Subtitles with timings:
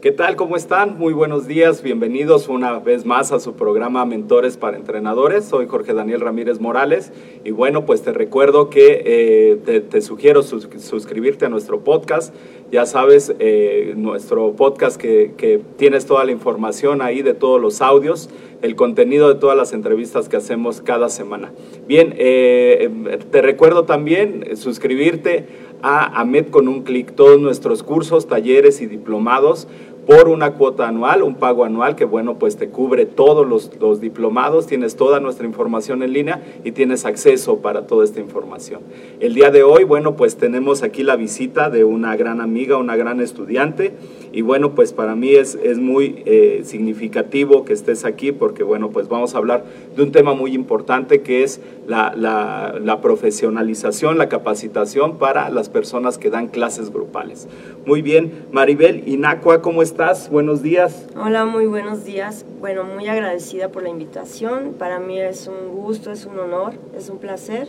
[0.00, 0.36] ¿Qué tal?
[0.36, 0.96] ¿Cómo están?
[0.96, 1.82] Muy buenos días.
[1.82, 5.44] Bienvenidos una vez más a su programa Mentores para Entrenadores.
[5.46, 11.46] Soy Jorge Daniel Ramírez Morales y bueno, pues te recuerdo que eh, te, sugiero suscribirte
[11.46, 12.32] a nuestro podcast.
[12.70, 17.82] Ya sabes, eh, nuestro podcast que, que, tienes toda la información ahí de todos los
[17.82, 18.30] audios,
[18.62, 21.50] el contenido de todas las entrevistas que hacemos cada semana.
[21.88, 25.46] Bien, eh, te recuerdo también suscribirte
[25.82, 29.68] a AMED con un clic todos nuestros cursos, talleres y diplomados
[30.08, 34.66] por una cuota anual, un pago anual que bueno, pues te cubre todos los, diplomados,
[34.66, 38.80] tienes toda nuestra información en línea y tienes acceso para toda esta información.
[39.20, 42.96] El día de hoy, bueno, pues tenemos aquí la visita de una gran amiga, una
[42.96, 43.92] gran estudiante
[44.32, 48.88] y bueno, pues para mí es, es muy eh, significativo que estés aquí porque bueno,
[48.88, 49.64] pues vamos a hablar
[49.94, 55.68] de un tema muy importante que es la, la, la profesionalización, la capacitación para las
[55.68, 57.46] personas que dan clases grupales.
[57.84, 59.97] Muy bien, Maribel Inacua, ¿cómo estás?
[60.30, 61.06] Buenos días.
[61.20, 62.46] Hola, muy buenos días.
[62.60, 64.74] Bueno, muy agradecida por la invitación.
[64.78, 67.66] Para mí es un gusto, es un honor, es un placer.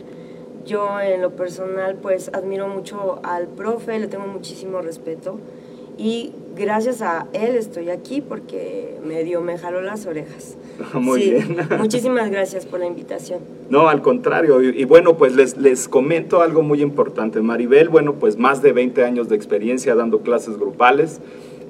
[0.64, 5.40] Yo en lo personal pues admiro mucho al profe, le tengo muchísimo respeto
[5.98, 10.56] y gracias a él estoy aquí porque me dio, me jaló las orejas.
[10.94, 11.56] Muy Sí, bien.
[11.78, 13.40] Muchísimas gracias por la invitación.
[13.70, 14.62] No, al contrario.
[14.62, 17.40] Y, y bueno, pues les, les comento algo muy importante.
[17.40, 21.20] Maribel, bueno, pues más de 20 años de experiencia dando clases grupales.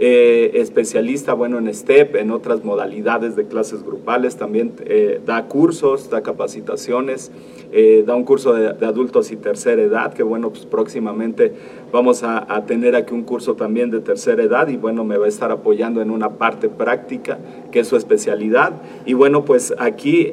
[0.02, 6.08] Eh, especialista, bueno, en STEP, en otras modalidades de clases grupales, también eh, da cursos,
[6.08, 7.30] da capacitaciones,
[7.70, 11.52] eh, da un curso de, adultos y tercera edad, que bueno, pues próximamente
[11.92, 15.26] vamos a, a tener aquí un curso también de tercera edad y bueno, me va
[15.26, 17.38] a estar apoyando en una parte práctica,
[17.70, 18.72] que es su especialidad.
[19.04, 20.32] Y bueno, pues aquí...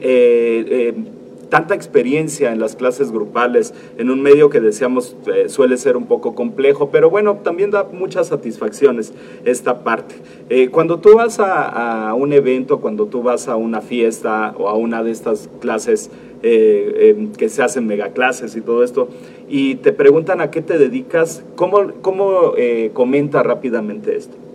[1.49, 6.05] tanta experiencia en las clases grupales, en un medio que decíamos eh, suele ser un
[6.05, 9.13] poco complejo, pero bueno, también da muchas satisfacciones
[9.45, 10.15] esta parte.
[10.49, 14.75] Eh, cuando tú vas a, un evento, cuando tú vas a una fiesta o a
[14.75, 16.09] una de estas clases
[16.43, 19.09] eh, eh, que se hacen megaclases y todo esto,
[19.49, 22.53] y te preguntan a qué te dedicas, ¿cómo, cómo
[22.93, 24.46] comenta rápidamente esto?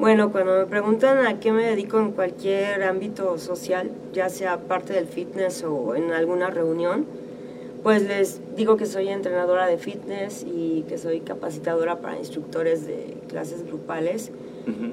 [0.00, 4.94] Bueno, cuando me preguntan a qué me dedico en cualquier ámbito social, ya sea parte
[4.94, 7.04] del fitness o en alguna reunión,
[7.82, 13.18] pues les digo que soy entrenadora de fitness y que soy capacitadora para instructores de
[13.28, 14.32] clases grupales.
[14.66, 14.92] Uh -huh.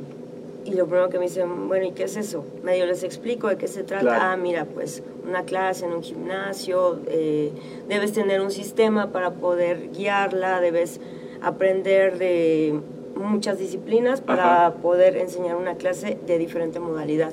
[0.65, 2.44] Y lo primero que me dicen, bueno, ¿y qué es eso?
[2.62, 4.03] Medio les explico de qué se trata.
[4.03, 4.21] Claro.
[4.21, 7.53] Ah, mira, pues una clase en un gimnasio, eh,
[7.88, 11.00] debes tener un sistema para poder guiarla, debes
[11.42, 12.81] aprender de
[13.19, 14.75] muchas disciplinas para Ajá.
[14.75, 17.31] poder enseñar una clase de diferente modalidad.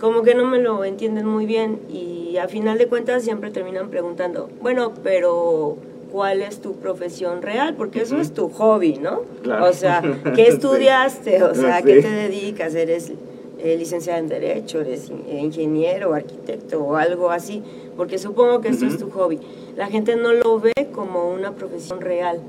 [0.00, 3.90] Como que no me lo entienden muy bien y a final de cuentas siempre terminan
[3.90, 5.76] preguntando, bueno, pero
[6.10, 7.74] ¿cuál es tu profesión real?
[7.74, 8.22] Porque eso uh -huh.
[8.22, 9.22] es tu hobby, ¿no?
[9.42, 9.66] Claro.
[9.66, 10.02] O sea,
[10.34, 11.42] ¿qué estudiaste?
[11.42, 11.82] O sea.
[11.82, 12.74] ¿qué te dedicas?
[12.74, 13.12] ¿Eres
[13.58, 14.80] eh, licenciada en Derecho?
[14.80, 17.62] ¿Eres ingeniero, arquitecto o algo así?
[17.96, 18.92] Porque supongo que eso uh -huh.
[18.92, 19.38] es tu hobby.
[19.76, 22.40] La gente no lo ve como una profesión real,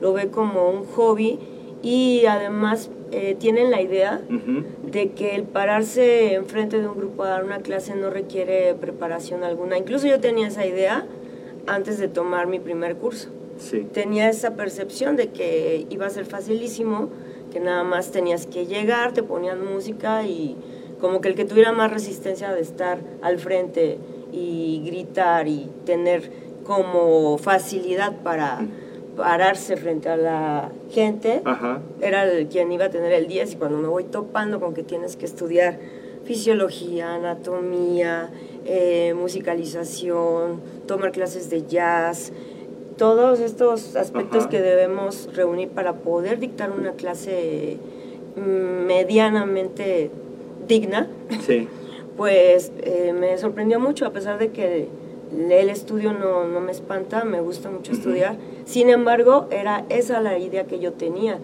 [0.00, 1.38] lo ve como un hobby
[1.84, 4.22] y además eh, tienen la idea
[4.82, 9.44] de que el pararse enfrente de un grupo a dar una clase no requiere preparación
[9.44, 9.76] alguna.
[9.76, 11.06] Incluso yo tenía esa idea
[11.66, 13.28] antes de tomar mi primer curso.
[13.58, 13.86] Sí.
[13.92, 17.10] Tenía esa percepción de que iba a ser facilísimo,
[17.52, 20.56] que nada más tenías que llegar, te ponían música y
[21.02, 23.98] como que el que tuviera más resistencia de estar al frente
[24.32, 26.30] y gritar y tener
[26.64, 28.66] como facilidad para
[29.16, 31.80] pararse frente a la gente, Ajá.
[32.00, 34.82] era el quien iba a tener el 10 y cuando me voy topando con que
[34.82, 35.78] tienes que estudiar
[36.24, 38.30] fisiología, anatomía,
[38.64, 42.32] eh, musicalización, tomar clases de jazz,
[42.96, 44.48] todos estos aspectos Ajá.
[44.50, 47.78] que debemos reunir para poder dictar una clase
[48.36, 50.10] mm, medianamente
[50.66, 51.08] digna,
[51.46, 51.68] Sí.
[52.16, 54.88] pues eh, me sorprendió mucho, a pesar de que
[55.32, 58.36] el estudio no, no me espanta, me gusta mucho estudiar.
[58.64, 61.38] Sin embargo, era esa la idea que yo tenía.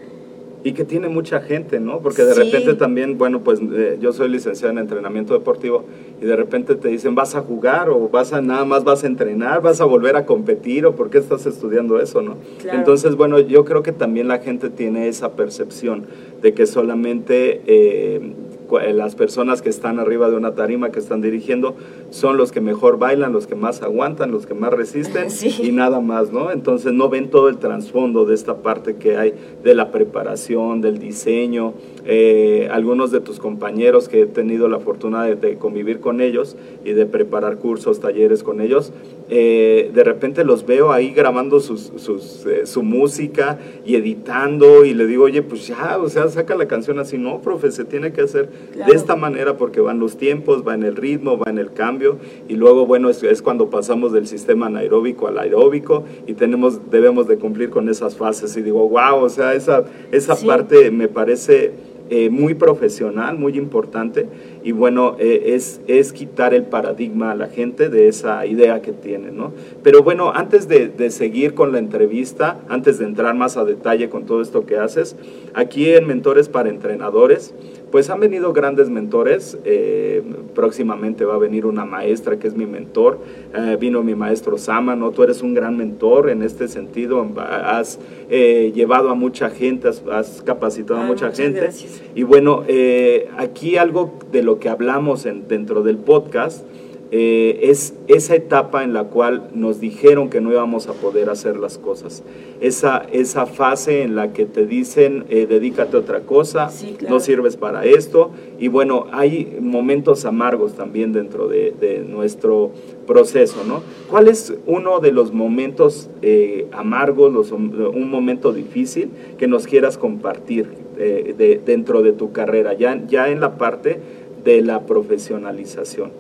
[0.62, 2.00] Y que tiene mucha gente, ¿no?
[2.00, 2.42] Porque de Sí.
[2.42, 5.84] repente también, bueno, pues eh, yo soy licenciado en entrenamiento deportivo
[6.20, 9.06] y de repente te dicen, vas a jugar o vas a nada más vas a
[9.06, 12.36] entrenar, vas a volver a competir o por qué estás estudiando eso, ¿no?
[12.60, 12.78] Claro.
[12.78, 16.04] Entonces, bueno, yo creo que también la gente tiene esa percepción
[16.42, 18.34] de que solamente eh, eh,
[18.78, 21.74] las personas que están arriba de una tarima, que están dirigiendo,
[22.10, 25.54] son los que mejor bailan, los que más aguantan, los que más resisten Sí.
[25.62, 26.50] y nada más, ¿no?
[26.50, 30.98] Entonces no ven todo el trasfondo de esta parte que hay de la preparación, del
[30.98, 31.74] diseño.
[32.06, 36.56] Eh, algunos de tus compañeros que he tenido la fortuna de, de convivir con ellos
[36.84, 38.92] y de preparar cursos, talleres con ellos,
[39.28, 44.94] eh, de repente los veo ahí grabando sus, sus, eh, su música y editando y
[44.94, 48.12] le digo, oye, pues ya, o sea, saca la canción así, no, profe, se tiene
[48.12, 48.90] que hacer Claro.
[48.92, 52.16] de esta manera porque van los tiempos, va en el ritmo, va en el cambio
[52.48, 57.26] y luego, bueno, es, es cuando pasamos del sistema anaeróbico al aeróbico y tenemos, debemos
[57.28, 60.46] de cumplir con esas fases y digo, wow, o sea, esa, esa Sí.
[60.46, 61.72] parte me parece
[62.10, 64.26] eh, muy profesional, muy importante
[64.62, 68.92] y bueno, eh, es, es quitar el paradigma a la gente de esa idea que
[68.92, 69.52] tiene, ¿no?
[69.82, 74.08] Pero bueno, antes de, de seguir con la entrevista, antes de entrar más a detalle
[74.08, 75.16] con todo esto que haces,
[75.54, 77.54] aquí en Mentores para Entrenadores,
[77.90, 80.22] pues han venido grandes mentores, eh,
[80.54, 83.18] próximamente va a venir una maestra que es mi mentor,
[83.54, 85.10] eh, vino mi maestro Sama, ¿no?
[85.10, 87.98] Tú eres un gran mentor en este sentido, has
[88.28, 91.60] eh, llevado a mucha gente, has, has capacitado a Ay, mucha gente.
[91.60, 92.00] gracias.
[92.14, 96.64] Y bueno, eh, aquí algo de lo que hablamos en- dentro del podcast
[97.12, 101.56] eh, es esa etapa en la cual nos dijeron que no íbamos a poder hacer
[101.56, 102.22] las cosas.
[102.60, 107.14] Esa, esa fase en la que te dicen, eh, dedícate a otra cosa, Sí, claro.
[107.16, 108.30] no sirves para esto.
[108.60, 112.70] Y bueno, hay momentos amargos también dentro de, de nuestro
[113.06, 113.82] proceso, ¿no?
[114.08, 119.98] ¿Cuál es uno de los momentos eh, amargos, los- un momento difícil que nos quieras
[119.98, 120.68] compartir
[120.98, 123.98] eh, de- dentro de tu carrera, ya, ya en la parte
[124.44, 126.10] de la profesionalización?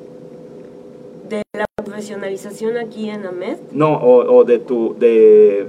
[1.30, 5.64] De la profesionalización aquí en AMED, No, o, o de tu, de,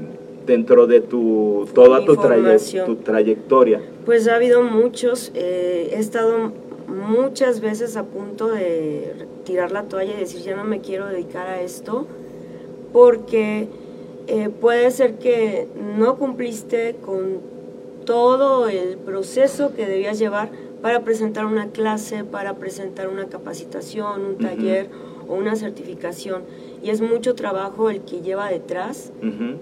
[0.47, 2.85] dentro de tu, toda tu, traye- formación.
[2.87, 3.79] tu trayectoria.
[4.05, 6.51] Pues ha habido muchos, eh, he estado
[6.87, 11.45] muchas veces a punto de tirar la toalla y decir ya no me quiero dedicar
[11.47, 12.07] a esto
[12.91, 13.67] porque
[14.27, 17.39] eh, puede ser que no cumpliste con
[18.05, 20.49] todo el proceso que debías llevar
[20.81, 24.89] para presentar una clase, para presentar una capacitación, un taller
[25.31, 26.43] o una certificación.
[26.83, 29.13] Y es mucho trabajo el que lleva detrás,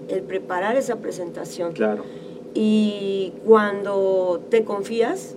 [0.08, 1.72] el preparar esa presentación.
[1.72, 2.04] Claro.
[2.54, 5.36] Y cuando te confías,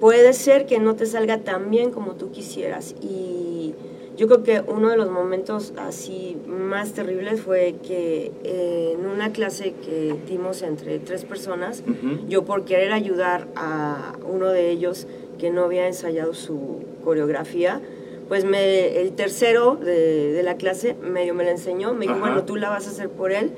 [0.00, 2.94] puede ser que no te salga tan bien como tú quisieras.
[3.00, 3.74] Y
[4.16, 9.32] yo creo que uno de los momentos así más terribles fue que eh, en una
[9.32, 11.82] clase que dimos entre tres personas,
[12.28, 15.06] yo por querer ayudar a uno de ellos
[15.38, 17.80] que no había ensayado su coreografía,
[18.28, 22.20] pues me, el tercero de, de la clase medio me la enseñó, me dijo, Ajá.
[22.20, 23.52] bueno, tú la vas a hacer por él.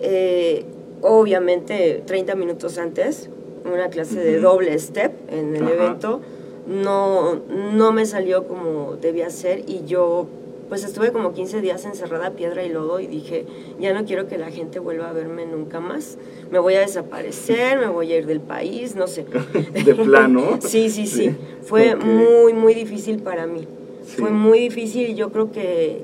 [0.00, 0.64] Eh,
[1.02, 3.30] obviamente 30 minutos antes,
[3.64, 5.72] una clase de doble step en el Ajá.
[5.72, 6.20] evento,
[6.66, 7.36] no,
[7.74, 10.26] no me salió como debía ser y yo
[10.68, 13.46] pues estuve como 15 días encerrada piedra y lodo y dije,
[13.78, 16.18] ya no quiero que la gente vuelva a verme nunca más,
[16.50, 19.24] me voy a desaparecer, me voy a ir del país, no sé.
[19.84, 20.58] De plano.
[20.60, 21.30] Sí, sí, sí.
[21.30, 21.36] Sí.
[21.62, 23.66] Fue muy, muy difícil para mí.
[24.04, 24.16] Sí.
[24.20, 26.02] Fue muy difícil y yo creo que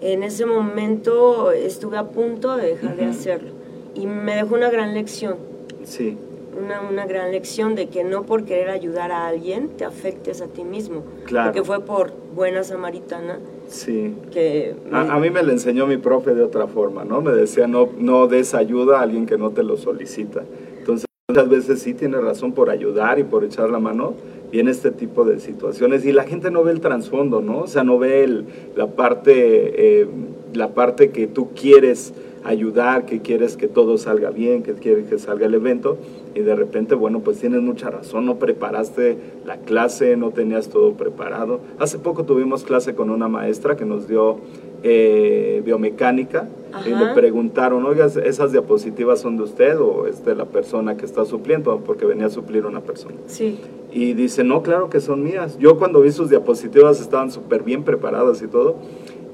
[0.00, 3.50] en ese momento estuve a punto de dejar de hacerlo.
[3.94, 5.36] Y me dejó una gran lección,
[5.84, 6.16] Sí,
[6.58, 10.46] una, una gran lección de que no por querer ayudar a alguien te afectes a
[10.46, 11.02] ti mismo.
[11.24, 11.52] Claro.
[11.52, 13.38] Porque fue por buena samaritana
[13.74, 14.14] sí.
[14.32, 14.74] que...
[14.90, 17.20] me- A, a mí me lo enseñó mi profe de otra forma, ¿no?
[17.20, 20.42] Me decía, no, no des ayuda a alguien que no te lo solicita.
[20.78, 24.12] Entonces, Muchas veces sí tiene razón por ayudar y por echar la mano,
[24.52, 27.60] y en este tipo de situaciones y la gente no ve el trasfondo, ¿no?
[27.60, 28.44] O sea, no ve el,
[28.76, 30.06] la parte eh,
[30.52, 32.12] la parte que tú quieres
[32.44, 35.96] ayudar, que quieres que todo salga bien, que quieres que salga el evento
[36.34, 40.92] y de repente, bueno, pues tienes mucha razón, no preparaste la clase, no tenías todo
[40.92, 41.60] preparado.
[41.78, 44.38] Hace poco tuvimos clase con una maestra que nos dio
[44.82, 46.48] eh, biomecánica
[46.84, 51.06] y le preguntaron, oiga, ¿esas diapositivas son de usted o es de la persona que
[51.06, 51.80] está supliendo?
[51.86, 53.14] Porque venía a suplir una persona.
[53.26, 53.58] Sí.
[53.92, 55.56] Y dice, no, claro que son mías.
[55.58, 58.74] Yo cuando vi sus diapositivas estaban súper bien preparadas y todo.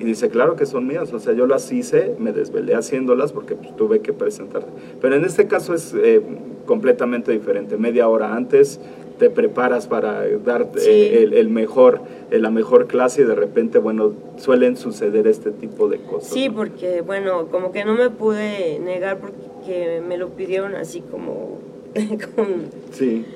[0.01, 3.55] Y dice, claro que son mías, o sea, yo las hice, me desvelé haciéndolas porque
[3.55, 4.65] pues, tuve que presentar.
[4.99, 6.23] Pero en este caso es eh,
[6.65, 7.77] completamente diferente.
[7.77, 8.81] Media hora antes
[9.19, 14.15] te preparas para dar eh, el, mejor, eh, la mejor clase y de repente, bueno,
[14.39, 16.33] suelen suceder este tipo de cosas.
[16.33, 21.59] Sí, porque, bueno, como que no me pude negar porque me lo pidieron así como...
[22.93, 23.27] sí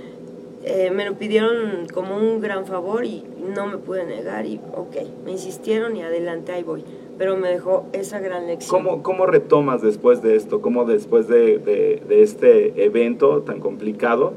[0.66, 3.23] eh, me lo pidieron como un gran favor y
[3.54, 6.85] no me pude negar y ok, me insistieron y adelante, ahí voy.
[7.18, 8.83] Pero me dejó esa gran lección.
[8.83, 10.62] ¿Cómo, cómo retomas después de esto?
[10.62, 14.33] ¿Cómo después de, de, este evento tan complicado,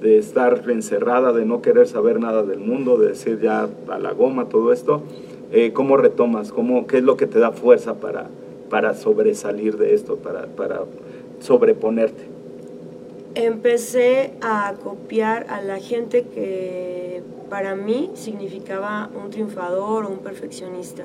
[0.00, 4.12] de estar encerrada, de no querer saber nada del mundo, de decir ya a la
[4.12, 5.02] goma todo esto,
[5.50, 6.52] eh, ¿cómo retomas?
[6.52, 8.28] ¿Cómo, ¿Qué es lo que te da fuerza para,
[8.70, 10.82] para sobresalir de esto, para, para
[11.40, 12.31] sobreponerte?
[13.34, 21.04] Empecé a copiar a la gente que para mí significaba un triunfador o un perfeccionista.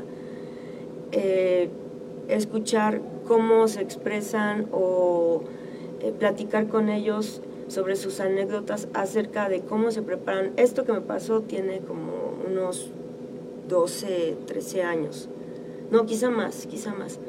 [1.11, 1.69] Eh,
[2.27, 5.43] escuchar cómo se expresan o
[6.01, 10.53] eh, platicar con ellos sobre sus anécdotas acerca de cómo se preparan.
[10.57, 12.91] Esto que me pasó tiene como unos
[13.67, 15.29] 12, 13 años.
[15.91, 17.19] No, quizá más, quizá más.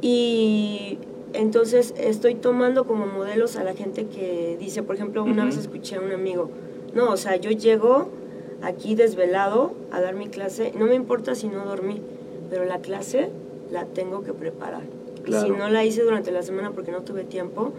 [0.00, 0.98] Y
[1.32, 5.96] entonces estoy tomando como modelos a la gente que dice, por ejemplo, una vez escuché
[5.96, 6.50] a un amigo,
[6.94, 8.08] no, o sea, yo llego
[8.62, 12.00] aquí desvelado a dar mi clase, no me importa si no dormí,
[12.50, 13.30] pero la clase
[13.70, 14.82] la tengo que preparar.
[15.26, 17.72] si no la hice durante la semana porque no tuve tiempo,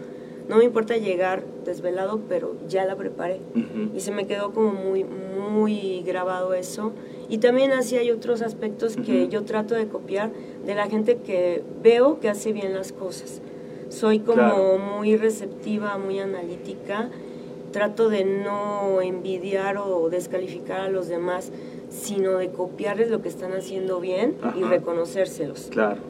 [0.48, 3.40] no me importa llegar desvelado, pero ya la preparé.
[3.94, 6.92] Y se me quedó como muy, muy grabado eso.
[7.28, 10.30] Y también así hay otros aspectos que yo trato de copiar
[10.66, 13.40] de la gente que veo que hace bien las cosas.
[13.88, 17.10] Soy como muy receptiva, muy analítica.
[17.72, 21.50] Trato de no envidiar o descalificar a los demás,
[21.90, 25.68] sino de copiarles lo que están haciendo bien y reconocérselos.
[25.70, 26.00] Claro,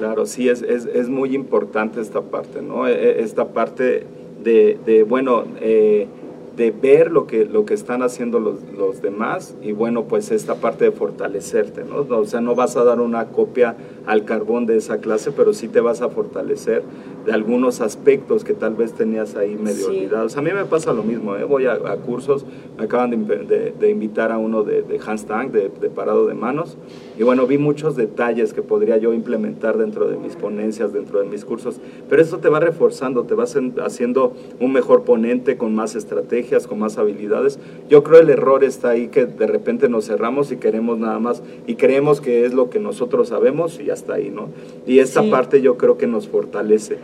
[0.00, 2.88] claro, sí, es, es, es, muy importante esta parte, ¿no?
[2.88, 4.06] E, e, esta parte
[4.42, 6.08] de, de bueno, eh,
[6.56, 10.54] de ver lo que, lo que están haciendo los, los, demás y bueno, pues esta
[10.54, 12.06] parte de fortalecerte, ¿no?
[12.16, 13.76] O sea, no vas a dar una copia
[14.06, 16.82] al carbón de esa clase, pero sí te vas a fortalecer
[17.24, 20.36] de algunos aspectos que tal vez tenías ahí medio olvidados.
[20.36, 21.44] A mí me pasa lo mismo, ¿eh?
[21.44, 22.44] voy a, cursos,
[22.78, 26.76] me acaban de, de, invitar a uno de, de handstand, de, de, parado de manos,
[27.18, 31.26] y bueno, vi muchos detalles que podría yo implementar dentro de mis ponencias, dentro de
[31.26, 35.94] mis cursos, pero eso te va reforzando, te vas haciendo un mejor ponente con más
[35.96, 37.58] estrategias, con más habilidades.
[37.88, 41.42] Yo creo el error está ahí que de repente nos cerramos y queremos nada más,
[41.66, 44.48] y creemos que es lo que nosotros sabemos y hasta ahí, ¿no?
[44.86, 46.98] Y esta parte yo creo que nos fortalece.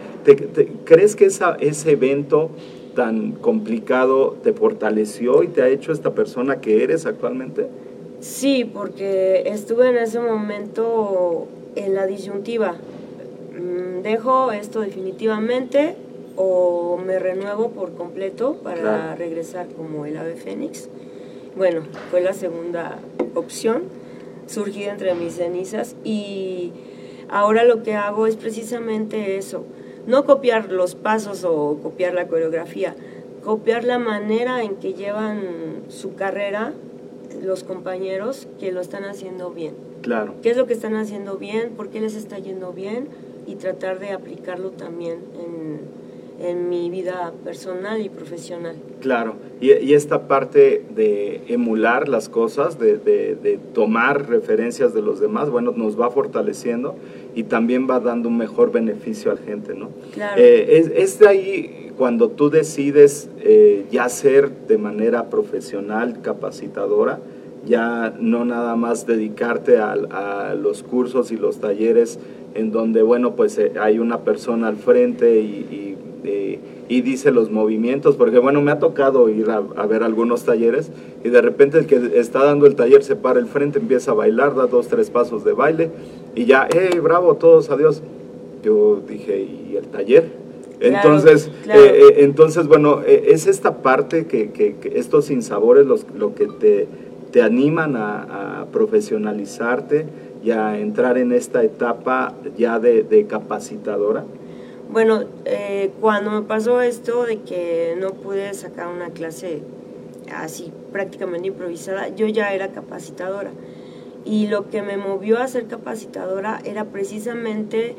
[0.85, 2.51] Crees que esa, ese evento
[2.95, 7.69] tan complicado te fortaleció y te ha hecho esta persona que eres actualmente?
[8.21, 11.47] Sí, porque estuve en ese momento
[11.77, 12.75] en la disyuntiva.
[13.53, 15.97] Mm, dejo esto definitivamente
[16.37, 20.89] o me renuevo por completo para regresar como el ave fénix.
[21.57, 22.99] Bueno, fue la segunda
[23.35, 23.85] opción
[24.47, 26.73] surgida entre mis cenizas y
[27.29, 29.65] ahora lo que hago es precisamente eso,
[30.07, 32.95] no copiar los pasos o copiar la coreografía,
[33.45, 36.73] copiar la manera en que llevan su carrera
[37.43, 39.75] los compañeros que lo están haciendo bien.
[40.03, 40.35] Claro.
[40.43, 41.71] ¿Qué es lo que están haciendo bien?
[41.77, 43.09] ¿Por qué les está yendo bien?
[43.47, 45.81] Y tratar de aplicarlo también en,
[46.39, 48.77] en mi vida personal y profesional.
[49.01, 55.21] Claro, y, y esta parte de emular las cosas, de, de, tomar referencias de los
[55.21, 56.97] demás, bueno, nos va fortaleciendo
[57.35, 59.91] y también va dando un mejor beneficio a la gente, ¿no?
[60.13, 60.41] Claro.
[60.41, 67.21] Eh, es, es, de ahí cuando tú decides eh, ya ser de manera profesional, capacitadora,
[67.65, 72.19] ya no nada más dedicarte a, a los cursos y los talleres
[72.55, 76.06] en donde, bueno, pues eh, hay una persona al frente y y
[76.89, 80.91] dice los movimientos, porque bueno, me ha tocado ir a, ver algunos talleres
[81.25, 84.15] y de repente el que está dando el taller se para el frente, empieza a
[84.15, 85.91] bailar, da dos, tres pasos de baile
[86.35, 88.03] y ya, ¡eh, bravo, todos, adiós!
[88.63, 90.25] Yo dije, ¿y el taller?
[90.81, 91.81] Entonces, claro.
[91.81, 96.35] eh, eh, entonces bueno, eh, es esta parte que, que- que estos sinsabores los, lo
[96.35, 96.87] que te,
[97.33, 100.07] te animan a, a profesionalizarte
[100.45, 104.25] y a entrar en esta etapa ya de, de capacitadora.
[104.97, 109.61] Bueno, eh, cuando me pasó esto de que no pude sacar una clase
[110.35, 113.51] así prácticamente improvisada, yo ya era capacitadora.
[114.25, 117.95] Y lo que me movió a ser capacitadora era precisamente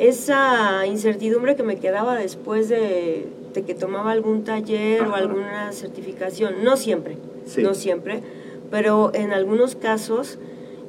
[0.00, 6.64] esa incertidumbre que me quedaba después de, de que tomaba algún taller o alguna certificación.
[6.64, 7.62] No siempre, Sí.
[7.62, 8.20] no siempre,
[8.68, 10.40] pero en algunos casos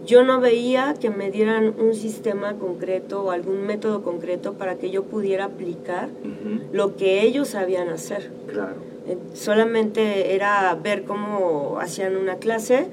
[0.08, 4.90] yo no veía que me dieran un sistema concreto o algún método concreto para que
[4.90, 6.10] yo pudiera aplicar
[6.72, 8.32] lo que ellos sabían hacer.
[8.48, 8.76] Claro.
[9.06, 12.88] Eh, Solamente era ver cómo hacían una clase.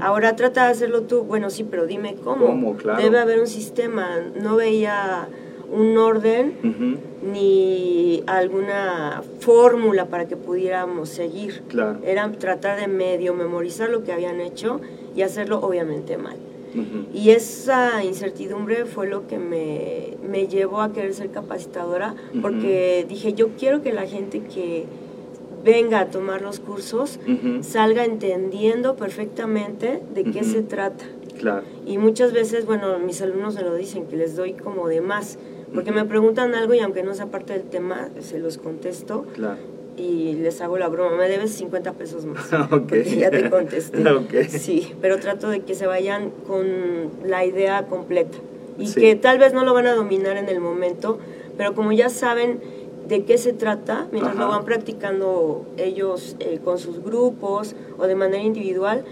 [0.00, 1.24] Ahora trata de hacerlo tú.
[1.24, 2.46] Bueno, sí, pero dime cómo.
[2.46, 2.76] ¿Cómo?
[2.76, 3.02] Claro.
[3.02, 4.18] Debe haber un sistema.
[4.40, 5.28] No veía
[5.72, 6.54] un orden
[7.22, 11.62] ni alguna fórmula para que pudiéramos seguir.
[11.68, 11.98] Claro.
[12.04, 14.80] Era tratar de medio memorizar lo que habían hecho
[15.16, 16.36] y hacerlo obviamente mal.
[17.12, 23.32] Y esa incertidumbre fue lo que me, me llevó a querer ser capacitadora, porque dije,
[23.32, 24.86] yo quiero que la gente que
[25.64, 27.18] venga a tomar los cursos
[27.62, 31.04] salga entendiendo perfectamente de qué se trata.
[31.38, 31.62] Claro.
[31.86, 35.38] Y muchas veces, bueno, mis alumnos me lo dicen, que les doy como de más,
[35.74, 39.58] porque me preguntan algo y aunque no sea parte del tema, se los contesto Claro.
[40.00, 42.50] Y les hago la broma, me debes 50 pesos más.
[42.70, 42.70] Ok.
[42.88, 44.02] Porque ya te contesté.
[44.10, 44.34] Ok.
[44.48, 48.38] Sí, pero trato de que se vayan con la idea completa.
[48.78, 49.00] Y Sí.
[49.00, 51.18] que tal vez no lo van a dominar en el momento,
[51.58, 52.60] pero como ya saben
[53.08, 54.44] de qué se trata, mientras Ajá.
[54.44, 59.04] lo van practicando ellos eh, con sus grupos o de manera individual,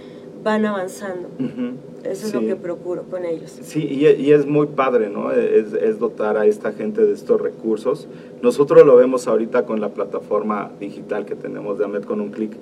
[0.43, 1.29] van avanzando.
[1.39, 1.75] Ujú.
[2.05, 2.41] Eso es Sí.
[2.41, 3.59] lo que procuro con ellos.
[3.63, 5.33] Sí, y, y es muy padre, ¿no?
[5.33, 8.07] Es, es dotar a esta gente de estos recursos.
[8.43, 12.53] Nosotros lo vemos ahorita con la plataforma digital que tenemos de AMED con un clic.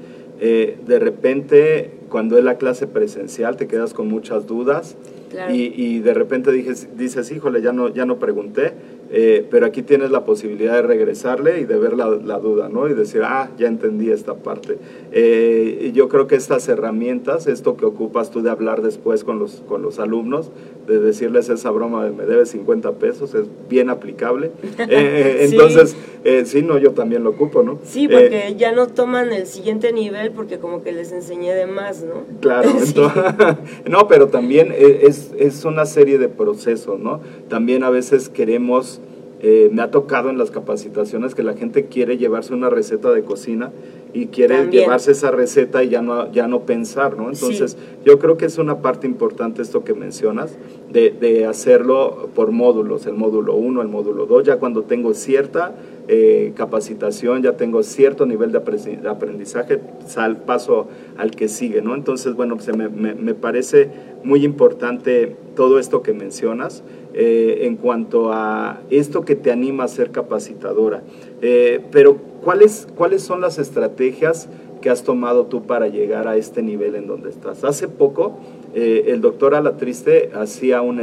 [0.40, 4.96] Eh, de repente, cuando es la clase presencial, te quedas con muchas dudas
[5.30, 5.54] Claro.
[5.54, 8.72] y, y de repente dices, dices, híjole, ya no, ya no pregunté,
[9.10, 12.88] eh, pero aquí tienes la posibilidad de regresarle y de ver la, la duda, ¿no?
[12.88, 14.78] Y decir, ah, ya entendí esta parte.
[15.12, 19.38] Eh, y yo creo que estas herramientas, esto que ocupas tú de hablar después con
[19.38, 20.50] los, con los alumnos,
[20.86, 24.50] de decirles esa broma de me debes 50 pesos, es bien aplicable.
[24.88, 25.54] Eh, Sí.
[25.54, 27.78] Entonces, eh, sí, no, yo también lo ocupo, ¿no?
[27.84, 31.66] Sí, Eh, porque ya no toman el siguiente nivel porque como que les enseñé de
[31.66, 32.24] más, ¿no?
[32.40, 32.88] Claro, Sí.
[32.88, 33.24] entonces-
[33.88, 37.20] no, pero también e- es, es una serie de procesos, ¿no?
[37.48, 39.00] También a veces queremos,
[39.40, 43.22] eh, me ha tocado en las capacitaciones que la gente quiere llevarse una receta de
[43.22, 43.70] cocina
[44.14, 44.84] y quiere También.
[44.84, 47.28] llevarse esa receta y ya no, ya no pensar, ¿no?
[47.30, 47.78] Entonces, Sí.
[48.06, 50.56] yo creo que es una parte importante esto que mencionas,
[50.90, 55.74] de, de hacerlo por módulos, el módulo 1, el módulo 2, ya cuando tengo cierta
[56.08, 61.82] eh, capacitación, ya tengo cierto nivel de apre- de aprendizaje, sal, paso al que sigue,
[61.82, 61.94] ¿no?
[61.94, 63.90] Entonces, bueno, me, me- parece
[64.22, 66.82] muy importante todo esto que mencionas
[67.14, 71.02] eh, en cuanto a esto que te anima a ser capacitadora.
[71.42, 74.48] Eh, pero, ¿cuáles, ¿cuáles son las estrategias
[74.80, 77.64] que has tomado tú para llegar a este nivel en donde estás?
[77.64, 78.38] Hace poco,
[78.74, 81.02] el doctor Alatriste hacía una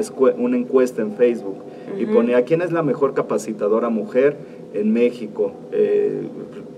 [0.55, 1.57] encuesta en Facebook
[1.99, 2.13] y Ujú.
[2.13, 4.37] ponía quién es la mejor capacitadora mujer
[4.73, 5.51] en México.
[5.71, 6.21] Eh,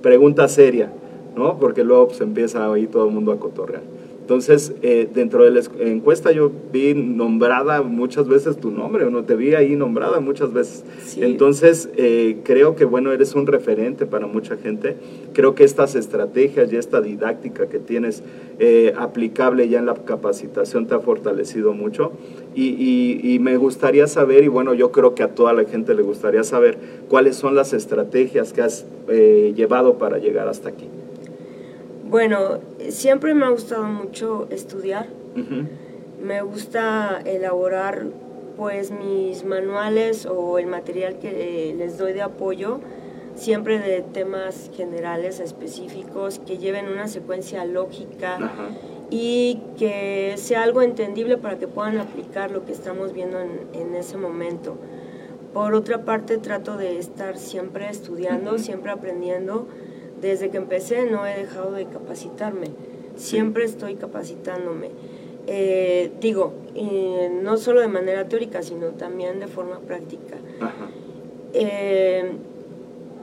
[0.01, 0.91] pregunta seria,
[1.36, 1.58] ¿no?
[1.60, 3.82] Porque luego pues, empieza ahí todo el mundo a cotorrear.
[4.21, 9.12] Entonces, eh, dentro de la es- encuesta yo vi nombrada muchas veces tu nombre, o
[9.12, 10.84] no te vi ahí nombrada muchas veces.
[11.06, 11.21] Sí.
[11.23, 14.95] Entonces, eh, creo que, bueno, eres un referente para mucha gente.
[15.34, 18.23] Creo que estas estrategias y esta didáctica que tienes
[18.58, 22.12] eh, aplicable ya en la capacitación te ha fortalecido mucho.
[22.55, 25.93] Y, y- y me gustaría saber, y bueno, yo creo que a toda la gente
[25.93, 26.77] le gustaría saber,
[27.09, 30.87] cuáles son las estrategias que has eh, llevado para llegar hasta aquí.
[32.09, 35.07] Bueno, siempre me ha gustado mucho estudiar.
[36.23, 38.05] Me gusta elaborar
[38.55, 42.79] pues mis manuales o el material que eh, les doy de apoyo,
[43.35, 48.37] siempre de temas generales, específicos, que lleven una secuencia lógica.
[49.09, 53.95] Y que sea algo entendible para que puedan aplicar lo que estamos viendo en, en
[53.95, 54.77] ese momento.
[55.53, 58.59] Por otra parte, trato de estar siempre estudiando, Ujú.
[58.59, 59.67] siempre aprendiendo.
[60.21, 62.67] Desde que empecé no he dejado de capacitarme,
[63.15, 64.89] siempre estoy capacitándome.
[65.47, 70.37] Eh, digo, eh, no solo de manera teórica, sino también de forma práctica.
[70.59, 70.89] Ajá.
[71.53, 72.31] Eh,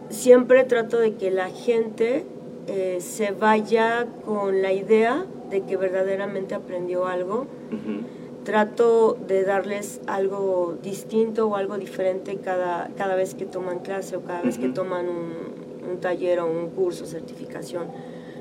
[0.08, 2.24] siempre trato de que la gente
[2.66, 7.46] eh, se vaya con la idea de que verdaderamente aprendió algo.
[7.70, 8.04] Ujú.
[8.44, 14.22] trato de darles algo distinto o algo diferente cada, cada vez que toman clase o
[14.22, 17.84] cada vez que toman un, un taller o un curso, certificación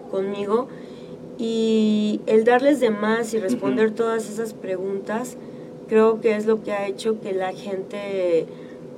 [0.09, 0.67] conmigo.
[1.37, 5.37] Y el darles de más y responder todas esas preguntas,
[5.87, 8.47] creo que es lo que ha hecho que la gente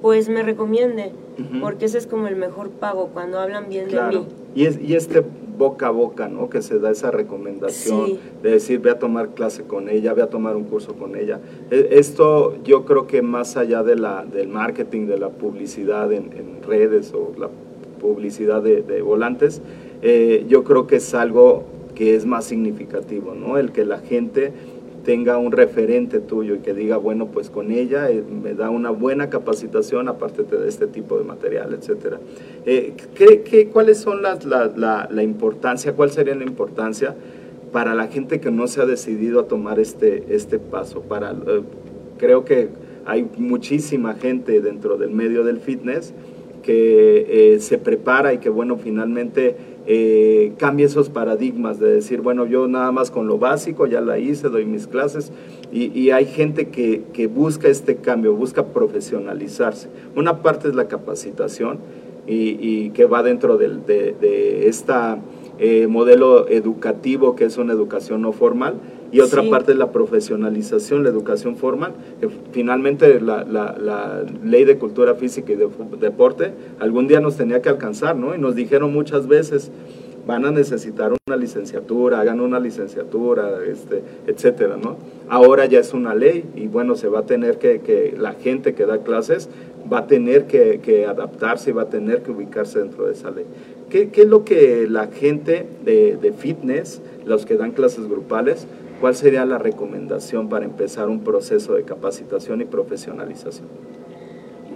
[0.02, 1.12] pues me recomiende,
[1.60, 4.26] porque ese es como el mejor pago cuando hablan bien de mí.
[4.56, 5.24] Y, es, y este
[5.58, 6.50] boca a boca, ¿no?
[6.50, 8.20] Que se da esa recomendación Sí.
[8.42, 11.40] de decir, ve a tomar clase con ella, ve a tomar un curso con ella.
[11.72, 16.32] E- Esto yo creo que más allá de la, del marketing, de la publicidad en,
[16.34, 17.50] en redes o la
[18.02, 19.62] publicidad de, de volantes,
[20.02, 21.64] eh, yo creo que es algo
[21.96, 23.58] que es más significativo, ¿no?
[23.60, 24.52] El que la gente
[25.04, 28.90] tenga un referente tuyo y que diga, bueno, pues con ella eh, me da una
[28.90, 32.20] buena capacitación, aparte de este tipo de material, etcétera.
[32.66, 37.16] Eh, ¿qué- qué- cuáles son las, la, la- la importancia, cuál sería la importancia
[37.74, 41.02] para la gente que no se ha decidido a tomar este, este paso?
[41.02, 41.62] Para, eh,
[42.18, 42.70] creo que
[43.06, 46.14] hay muchísima gente dentro del medio del fitness
[46.62, 52.46] que eh, se prepara y que bueno, finalmente eh, cambia esos paradigmas de decir, bueno,
[52.46, 55.32] yo nada más con lo básico ya la hice, doy mis clases
[55.72, 59.90] y, hay gente que, que busca este cambio, busca profesionalizarse.
[60.16, 61.80] Una parte es la capacitación
[62.28, 65.20] y, que va dentro de, de esta
[65.60, 68.74] eh, modelo educativo que es una educación no formal
[69.14, 69.50] y otra Sí.
[69.50, 71.94] parte es la profesionalización, la educación formal,
[72.52, 75.68] finalmente la, la- la ley de cultura física y de
[76.00, 78.36] deporte algún día nos tenía que alcanzar, ¿no?
[78.36, 79.72] Y nos dijeron muchas veces,
[80.26, 84.96] van a necesitar una licenciatura, hagan una licenciatura, este, etcétera, ¿no?
[85.30, 88.74] Ahora ya es una ley y bueno, se va a tener que, que la gente
[88.74, 89.50] que da clases
[89.92, 93.32] va a tener que, que adaptarse y va a tener que ubicarse dentro de esa
[93.32, 93.46] ley.
[93.90, 98.66] ¿Qué, qué es lo que la gente de, de fitness, los que dan clases grupales,
[99.04, 103.68] cuál sería la recomendación para empezar un proceso de capacitación y profesionalización?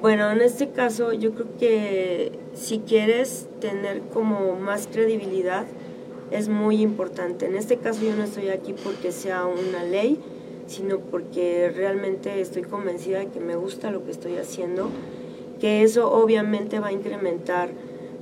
[0.01, 5.65] Bueno, en este caso yo creo que si quieres tener como más credibilidad
[6.29, 7.45] es muy importante.
[7.45, 10.19] En este caso yo no estoy aquí porque sea una ley,
[10.65, 14.89] sino porque realmente estoy convencida de que me gusta lo que estoy haciendo,
[15.61, 17.69] que eso obviamente va a incrementar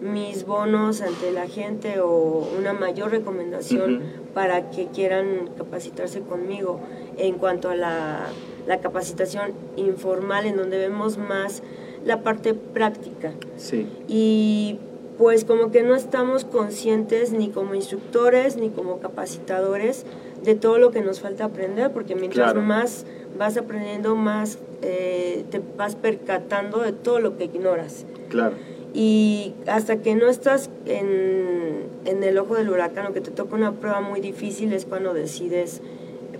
[0.06, 4.02] mis bonos ante la gente o una mayor recomendación
[4.34, 6.80] para que quieran capacitarse conmigo.
[7.18, 8.28] En cuanto a la,
[8.68, 11.64] la capacitación informal en donde vemos más
[12.06, 13.32] la parte práctica.
[13.58, 14.80] Sí, y
[15.18, 20.06] pues como que no estamos conscientes ni como instructores ni como capacitadores
[20.44, 22.62] de todo lo que nos falta aprender porque mientras Claro.
[22.62, 23.06] más
[23.40, 28.06] vas aprendiendo más eh, te vas percatando de todo lo que ignoras.
[28.30, 28.56] Claro,
[28.96, 33.54] y hasta que no estás en, en el ojo del huracán o que te toca
[33.56, 35.82] una prueba muy difícil es cuando decides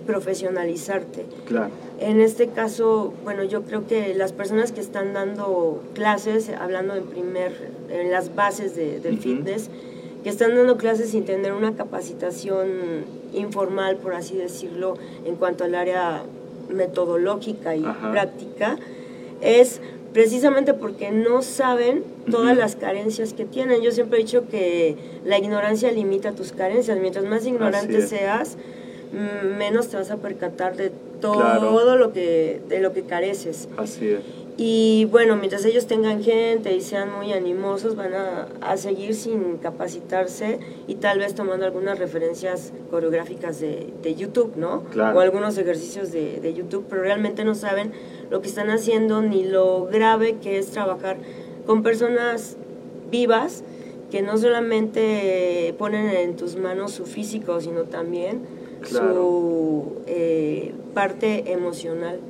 [0.06, 1.26] profesionalizarte.
[1.46, 1.70] claro.
[1.98, 7.04] En este caso, bueno, yo creo que las personas que están dando clases, hablando en
[7.04, 9.68] primer, en las bases de- del fitness,
[10.22, 15.74] que están dando clases sin tener una capacitación informal, por así decirlo, en cuanto al
[15.74, 16.22] área
[16.68, 18.10] metodológica y Ajá.
[18.12, 18.76] práctica,
[19.40, 19.80] es
[20.16, 23.82] precisamente porque no saben todas las carencias que tienen.
[23.82, 26.98] Yo siempre he dicho que la ignorancia limita tus carencias.
[26.98, 28.56] Mientras más ignorante seas,
[29.12, 31.96] mm, menos te vas a percatar de todo Claro.
[31.96, 33.68] lo que de lo que careces.
[33.76, 34.20] Así es.
[34.58, 39.58] Y bueno, mientras ellos tengan gente y sean muy animosos, van a, a seguir sin
[39.58, 44.84] capacitarse y tal vez tomando algunas referencias coreográficas de, de YouTube, ¿no?
[44.84, 45.18] Claro.
[45.18, 47.92] O algunos ejercicios de, de YouTube, pero realmente no saben
[48.30, 51.16] lo que están haciendo ni lo grave que es trabajar
[51.66, 52.56] con personas
[53.10, 53.62] vivas
[54.10, 58.40] que no solamente ponen en tus manos su físico, sino también
[58.88, 59.14] Claro.
[59.14, 62.20] su eh, parte emocional,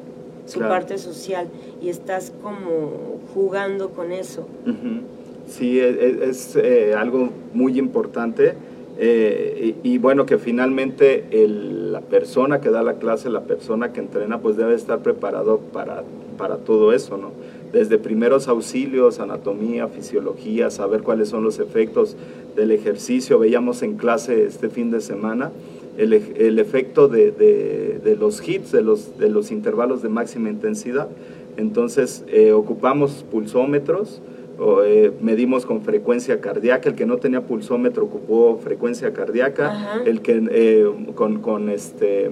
[0.46, 0.72] su Claro.
[0.74, 1.48] parte social,
[1.82, 4.46] y estás como jugando con eso.
[4.64, 5.02] Ujú.
[5.48, 8.54] Sí, e- e- es, eh, algo muy importante
[8.98, 13.92] eh, y, y bueno que finalmente el- la persona que da la clase, la persona
[13.92, 16.02] que entrena, pues debe estar preparado para,
[16.36, 17.30] para todo eso, ¿no?
[17.72, 22.16] Desde primeros auxilios, anatomía, fisiología, saber cuáles son los efectos
[22.54, 23.38] del ejercicio.
[23.38, 25.50] Veíamos en clase este fin de semana
[25.98, 30.48] el, el efecto de, de- de los hits, de los, de los intervalos de máxima
[30.50, 31.08] intensidad.
[31.56, 34.20] Entonces eh, ocupamos pulsómetros,
[34.58, 40.00] o, eh, medimos con frecuencia cardíaca, el que no tenía pulsómetro ocupó frecuencia cardíaca, Ajá.
[40.06, 42.30] el que eh, con, con este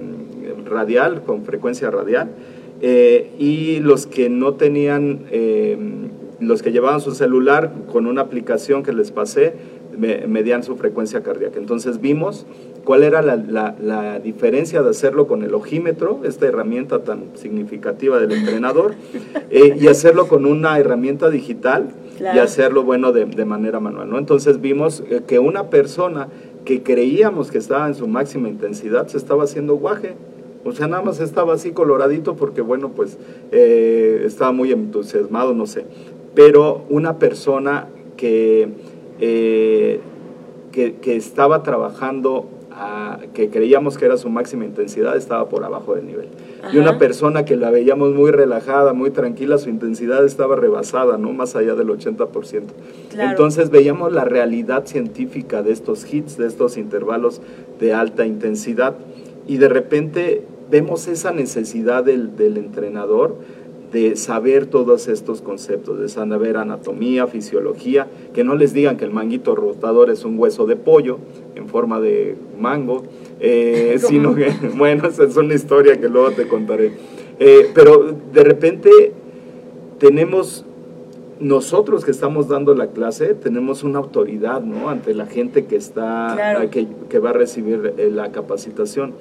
[0.65, 2.29] radial, con frecuencia radial,
[2.81, 5.77] eh, y los que no tenían, eh,
[6.39, 9.53] los que llevaban su celular con una aplicación que les pasé,
[9.97, 11.57] me- medían su frecuencia cardíaca.
[11.59, 12.45] Entonces vimos
[12.85, 18.19] cuál era la, la- la diferencia de hacerlo con el ojímetro, esta herramienta tan significativa
[18.19, 18.93] del entrenador,
[19.49, 21.89] eh, y hacerlo con una herramienta digital
[22.35, 24.17] y hacerlo, bueno, de, de manera manual, ¿no?
[24.19, 26.27] Entonces vimos eh, que una persona
[26.63, 30.13] que creíamos que estaba en su máxima intensidad se estaba haciendo guaje.
[30.63, 33.17] O sea, nada más estaba así coloradito porque, bueno, pues
[33.51, 35.85] eh, estaba muy entusiasmado, no sé.
[36.33, 38.69] Pero una persona que,
[40.71, 45.95] que, que estaba trabajando, a- que creíamos que era su máxima intensidad, estaba por abajo
[45.95, 46.27] del nivel.
[46.73, 51.31] Y una persona que la veíamos muy relajada, muy tranquila, su intensidad estaba rebasada, ¿no?
[51.31, 52.73] Más allá del 80%.
[53.11, 53.29] Claro.
[53.29, 57.41] Entonces veíamos la realidad científica de estos hits, de estos intervalos
[57.79, 58.95] de alta intensidad,
[59.47, 63.35] y de repente vemos esa necesidad del, del entrenador
[63.91, 69.11] de saber todos estos conceptos, de saber anatomía, fisiología, que no les digan que el
[69.11, 71.17] manguito rotador es un hueso de pollo
[71.55, 73.03] en forma de mango,
[73.39, 76.93] eh, sino que, bueno, esa es una historia que luego te contaré.
[77.39, 79.11] Eh, pero de repente
[79.99, 80.65] tenemos
[81.39, 84.89] nosotros que estamos dando la clase tenemos una autoridad ¿no?
[84.89, 86.69] ante la gente que está Claro.
[86.69, 89.13] que, que va a recibir eh, la capacitación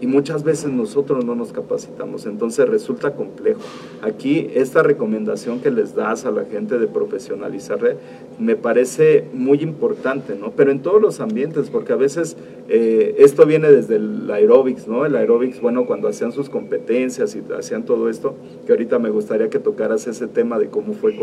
[0.00, 2.26] y muchas veces nosotros no nos capacitamos.
[2.26, 3.60] Entonces resulta complejo.
[4.02, 7.96] Aquí esta recomendación que les das a la gente de profesionalizarle
[8.38, 12.36] me parece muy importante no pero en todos los ambientes porque a veces
[12.68, 17.42] eh, esto viene desde el aeróbics no el aeróbics bueno cuando hacían sus competencias y
[17.52, 21.16] hacían todo esto que ahorita me gustaría que tocaras ese tema de cómo fue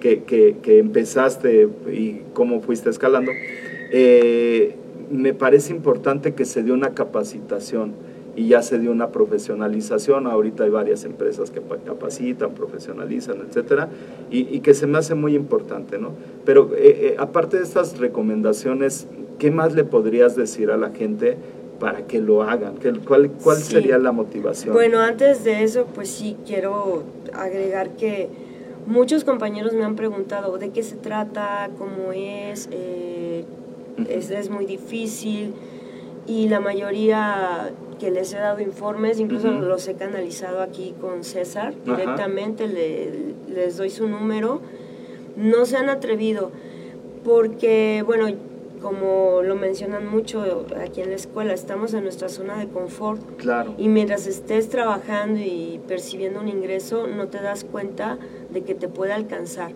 [0.00, 3.32] que, que empezaste y cómo fuiste escalando,
[3.90, 4.74] eh,
[5.10, 7.92] me parece importante que se dé una capacitación
[8.36, 10.26] y ya se dio una profesionalización.
[10.26, 13.88] Ahorita hay varias empresas que pa- capacitan, profesionalizan, etcétera,
[14.30, 16.10] y, y que se me hace muy importante, ¿no?
[16.44, 16.80] Pero eh,
[17.12, 19.06] eh, aparte de estas recomendaciones,
[19.38, 21.36] ¿qué más le podrías decir a la gente
[21.80, 22.76] para que lo hagan?
[22.76, 23.72] ¿Qué- ¿Cuál, cuál Sí.
[23.72, 24.74] sería la motivación?
[24.74, 28.28] Bueno, antes de eso, pues sí, quiero agregar que
[28.86, 33.44] muchos compañeros me han preguntado de qué se trata, cómo es, eh,
[34.08, 35.52] es, es muy difícil
[36.26, 41.74] y la mayoría que les he dado informes, incluso los he canalizado aquí con César,
[41.84, 44.60] directamente le- les doy su número,
[45.36, 46.50] no se han atrevido
[47.24, 48.26] porque, bueno,
[48.82, 53.74] como lo mencionan mucho aquí en la escuela, estamos en nuestra zona de confort Claro.
[53.78, 58.18] y mientras estés trabajando y percibiendo un ingreso, no te das cuenta
[58.50, 59.72] de que te puede alcanzar.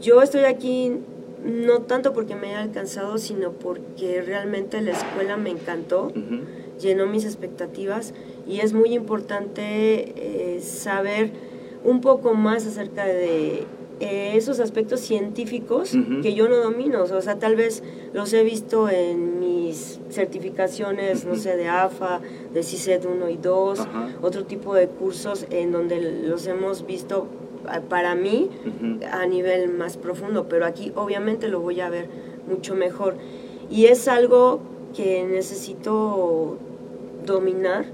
[0.00, 0.92] Yo estoy aquí
[1.44, 6.12] no tanto porque me haya alcanzado, sino porque realmente la escuela me encantó,
[6.80, 8.14] llenó mis expectativas
[8.46, 11.30] y es muy importante eh, saber
[11.84, 13.64] un poco más acerca de
[14.00, 17.02] eh, esos aspectos científicos que yo no domino.
[17.02, 22.20] O sea, tal vez los he visto en mis certificaciones, no sé, de AFA,
[22.52, 24.08] de CISET 1 y 2, Ajá.
[24.22, 27.26] otro tipo de cursos en donde los hemos visto
[27.88, 28.50] para mí
[29.10, 32.06] a nivel más profundo, pero aquí obviamente lo voy a ver
[32.48, 33.14] mucho mejor.
[33.70, 34.60] Y es algo
[34.96, 36.58] que necesito
[37.24, 37.86] dominar,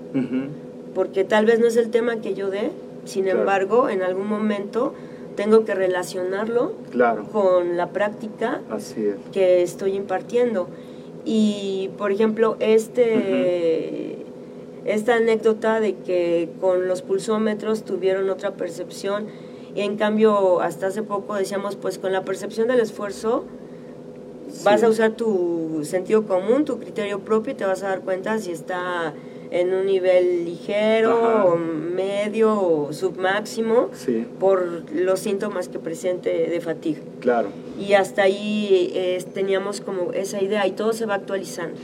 [0.94, 2.70] porque tal vez no es el tema que yo dé,
[3.04, 3.40] sin Claro.
[3.40, 4.94] embargo, en algún momento
[5.36, 7.24] tengo que relacionarlo Claro.
[7.30, 9.16] con la práctica Así es.
[9.32, 10.68] que estoy impartiendo.
[11.24, 14.16] Y, por ejemplo, este,
[14.84, 19.26] esta anécdota de que con los pulsómetros tuvieron otra percepción
[19.82, 23.44] en cambio hasta hace poco decíamos, pues con la percepción del esfuerzo
[24.64, 28.38] vas a usar tu sentido común, tu criterio propio y te vas a dar cuenta
[28.38, 29.12] si está
[29.50, 31.44] en un nivel ligero, Ajá.
[31.46, 37.00] o medio o submáximo Sí, por los síntomas que presente de fatiga.
[37.20, 37.48] claro.
[37.78, 41.78] Y hasta ahí eh, teníamos como esa idea y todo se va actualizando.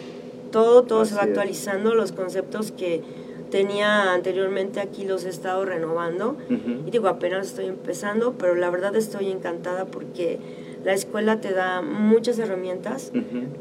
[0.50, 1.28] Todo, todo se va es.
[1.28, 1.94] actualizando.
[1.94, 3.00] Los conceptos que
[3.50, 6.36] tenía anteriormente aquí los he estado renovando.
[6.86, 10.38] Y digo, apenas estoy empezando, pero la verdad estoy encantada porque
[10.84, 13.12] la escuela te da muchas herramientas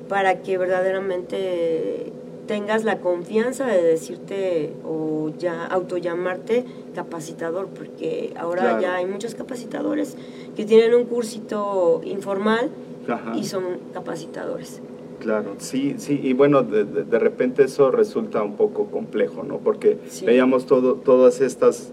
[0.10, 2.12] para que verdaderamente
[2.48, 8.82] tengas la confianza de decirte o ya autollamarte capacitador, porque ahora Claro.
[8.82, 10.18] ya hay muchos capacitadores
[10.56, 12.70] que tienen un cursito informal
[13.08, 13.34] Ajá.
[13.38, 14.82] y son capacitadores.
[15.24, 19.58] Claro, sí, sí, y bueno, de, de- de repente eso resulta un poco complejo, ¿no?
[19.60, 20.26] Porque Sí.
[20.26, 21.92] veíamos todo, todas estas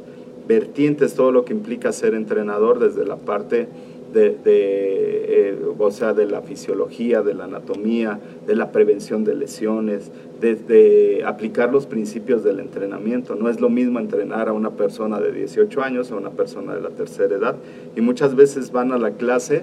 [0.49, 3.69] vertientes, todo lo que implica ser entrenador desde la parte
[4.13, 9.37] de, de, eh, o sea, de la fisiología, de la anatomía, de la prevención de
[9.37, 13.37] lesiones, desde aplicar los principios del entrenamiento.
[13.37, 16.81] No es lo mismo entrenar a una persona de 18 años a una persona de
[16.81, 17.55] la tercera edad.
[17.97, 19.63] Y muchas veces van a la clase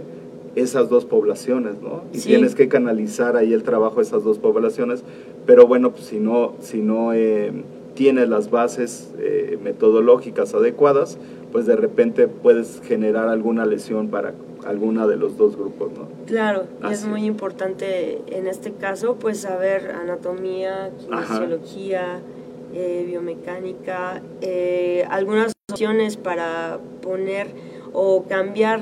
[0.59, 2.03] esas dos poblaciones, ¿no?
[2.13, 2.29] Y Sí.
[2.29, 5.03] tienes que canalizar ahí el trabajo de esas dos poblaciones,
[5.45, 7.51] pero bueno, pues si no, si no eh,
[7.93, 11.17] tienes las bases eh, metodológicas adecuadas,
[11.51, 14.33] pues de repente puedes generar alguna lesión para
[14.65, 16.07] alguna de los dos grupos, ¿no?
[16.25, 22.19] Claro, y es Así muy importante en este caso, pues saber anatomía, kinesiología,
[22.73, 27.47] eh, biomecánica, eh, algunas opciones para poner
[27.93, 28.81] o cambiar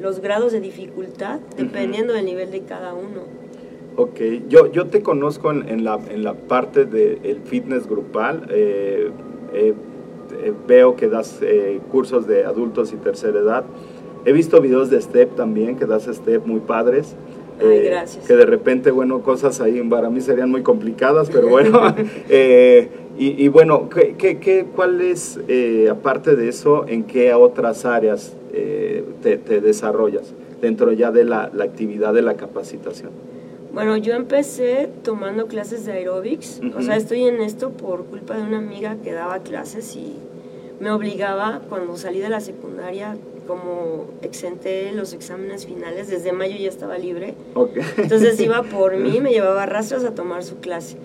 [0.00, 3.22] los grados de dificultad dependiendo del nivel de cada uno.
[3.96, 8.46] Ok, yo, yo te conozco en, en la, en la parte del fitness grupal.
[8.50, 9.10] eh,
[9.52, 9.74] eh,
[10.42, 13.64] eh, veo que das eh, cursos de adultos y tercera edad.
[14.24, 17.16] He visto videos de STEP también, que das STEP muy padres.
[17.60, 18.26] Ay, gracias.
[18.26, 21.80] Que de repente, bueno, cosas ahí para mí serían muy complicadas, pero bueno.
[22.30, 27.34] eh, y, y bueno, ¿qué, qué, qué- cuál es, eh, aparte de eso, en qué
[27.34, 33.10] otras áreas eh, te, te desarrollas dentro ya de la, la actividad de la capacitación?
[33.72, 36.82] Bueno, yo empecé tomando clases de aeróbics, o Ujú.
[36.82, 40.14] sea, estoy en esto por culpa de una amiga que daba clases y
[40.80, 46.68] me obligaba cuando salí de la secundaria, como exenté los exámenes finales, desde mayo ya
[46.68, 47.78] estaba libre, Ok.
[47.98, 50.96] entonces iba por mí, me llevaba rastros a tomar su clase.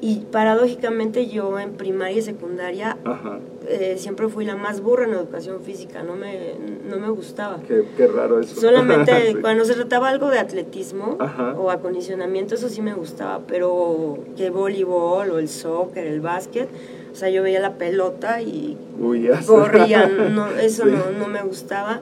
[0.00, 5.10] Y paradójicamente yo en primaria y secundaria Ajá, eh, siempre fui la más burra en
[5.12, 6.52] educación física, no me,
[6.88, 7.58] no me gustaba.
[7.66, 8.60] qué, qué raro eso.
[8.60, 9.34] Solamente Sí.
[9.40, 11.54] cuando se trataba algo de atletismo Ajá.
[11.58, 16.68] o acondicionamiento, eso sí me gustaba, pero que voleibol o el soccer, el básquet,
[17.12, 20.90] o sea, yo veía la pelota y Uy, corría, no, eso Sí.
[20.92, 22.00] no, no me gustaba.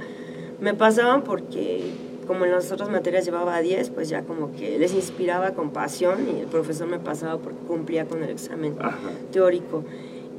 [0.60, 1.82] Me pasaban porque
[2.26, 6.40] como en las otras materias llevaba 10, pues ya como que les inspiraba compasión y
[6.40, 8.98] el profesor me pasaba porque cumplía con el examen Ajá.
[9.32, 9.84] teórico.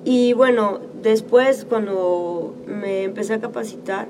[0.04, 4.08] Y bueno, después cuando me empecé a capacitar,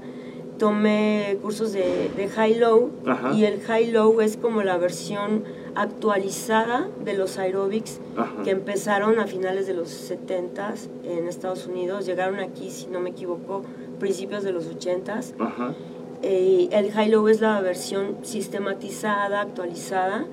[0.57, 2.89] tomé cursos de, de high-low
[3.35, 5.43] y el high-low es como la versión
[5.75, 8.41] actualizada de los aerobics Ajá.
[8.43, 13.11] que empezaron a finales de los 70 en Estados Unidos, llegaron aquí, si no me
[13.11, 13.63] equivoco,
[13.99, 15.33] principios de los 80s.
[15.39, 15.73] Ajá.
[16.23, 20.25] Eh, el high-low es la versión sistematizada, actualizada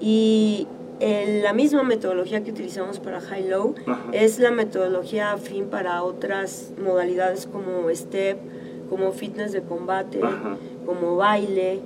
[0.00, 0.66] y
[0.98, 3.74] eh, la misma metodología que utilizamos para high-low
[4.12, 8.38] es la metodología afín para otras modalidades como step,
[8.90, 10.56] como fitness de combate, Ajá.
[10.84, 11.80] como baile,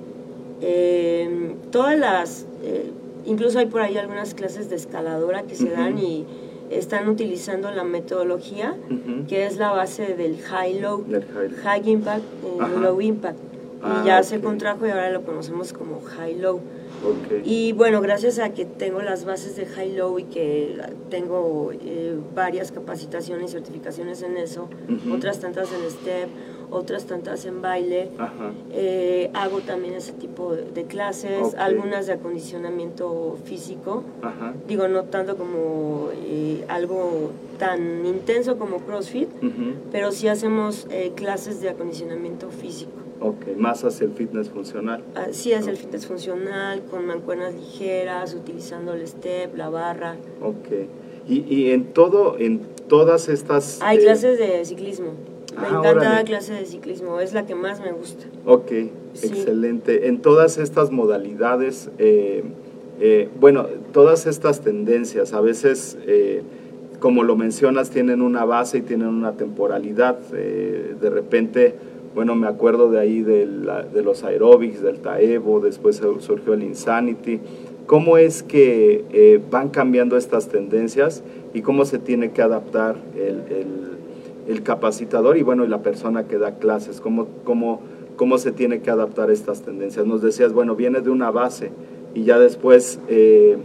[0.61, 2.91] eh, todas las, eh,
[3.25, 6.25] incluso hay por ahí algunas clases de escaladora que se dan y
[6.69, 9.27] están utilizando la metodología Ujú.
[9.27, 11.61] que es la base del high-low, high-low.
[11.63, 13.37] high impact, eh, low impact.
[13.81, 14.43] Ah, y ya se ok.
[14.43, 16.55] contrajo y ahora lo conocemos como high-low.
[16.55, 17.41] Ok.
[17.43, 20.77] Y bueno, gracias a que tengo las bases de High Low y que
[21.11, 25.13] tengo eh, varias capacitaciones y certificaciones en eso, Ujú.
[25.15, 26.29] otras tantas en STEP,
[26.71, 28.09] otras tantas en baile,
[28.71, 31.53] eh, hago también ese tipo de, de clases, Ok.
[31.57, 34.53] algunas de acondicionamiento físico, Ajá.
[34.67, 39.73] digo, no tanto como eh, algo tan intenso como CrossFit, Ujú.
[39.91, 42.91] pero sí hacemos eh, clases de acondicionamiento físico.
[43.21, 45.01] Ok, más hacia el fitness funcional.
[45.15, 50.17] Así es el fitness funcional, con mancuernas ligeras, utilizando el step, la barra.
[50.41, 50.87] Ok.
[51.27, 53.81] Y, y en todo, en todas estas...
[53.81, 55.11] Hay eh, clases de ciclismo.
[55.59, 58.25] Me Ah, encanta dar clase de ciclismo, es la que más me gusta.
[58.45, 58.69] Ok,
[59.13, 59.27] Sí.
[59.27, 60.07] excelente.
[60.07, 62.43] En todas estas modalidades, eh,
[62.99, 66.41] eh, bueno, todas estas tendencias, a veces, eh,
[66.99, 70.17] como lo mencionas, tienen una base y tienen una temporalidad.
[70.29, 71.75] De repente,
[72.15, 76.63] bueno, me acuerdo de ahí de, la- de los aerobics, del Taevo, después surgió el
[76.63, 77.39] Insanity.
[77.85, 83.94] ¿Cómo es que van cambiando estas tendencias y cómo se tiene que adaptar el, el-
[84.47, 87.01] el capacitador y bueno, y la persona que da clases?
[87.01, 87.81] ¿Cómo, cómo,
[88.15, 90.05] cómo se tiene que adaptar estas tendencias?
[90.05, 91.71] Nos decías, bueno, viene de una base
[92.13, 93.57] y ya después eh,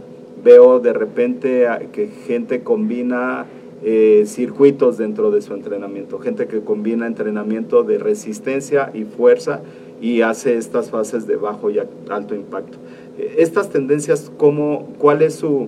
[0.43, 3.45] veo de repente que gente combina
[3.83, 9.61] eh, circuitos dentro de su entrenamiento, gente que combina entrenamiento de resistencia y fuerza
[9.99, 12.77] y hace estas fases de bajo y alto impacto.
[13.17, 15.67] Eh, Estas tendencias, ¿cómo, ¿cuál es su,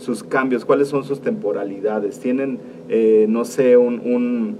[0.00, 0.64] sus cambios?
[0.64, 2.18] ¿Cuáles son sus temporalidades?
[2.18, 4.56] ¿Tienen, eh, no sé, un,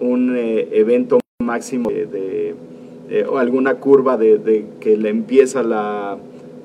[0.00, 2.54] un, eh, evento máximo de,
[3.10, 6.18] eh, o alguna curva de, que le empieza la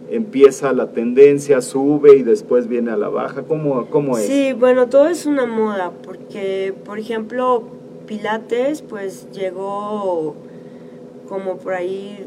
[0.07, 3.43] empieza la tendencia, sube y después viene a la baja?
[3.43, 4.25] ¿Cómo, cómo es?
[4.27, 7.63] Sí, bueno, todo es una moda, porque, por ejemplo,
[8.05, 10.35] Pilates, pues llegó
[11.27, 12.23] como por ahí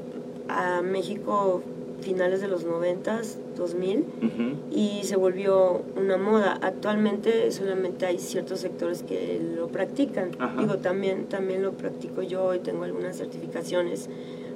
[0.48, 1.62] a México
[2.00, 3.20] finales de los 90,
[3.58, 4.56] 2000, Ujú.
[4.74, 6.58] y se volvió una moda.
[6.62, 10.30] Actualmente solamente hay ciertos sectores que lo practican.
[10.38, 10.60] Ajá.
[10.60, 14.08] Digo, también, también lo practico yo y tengo algunas certificaciones,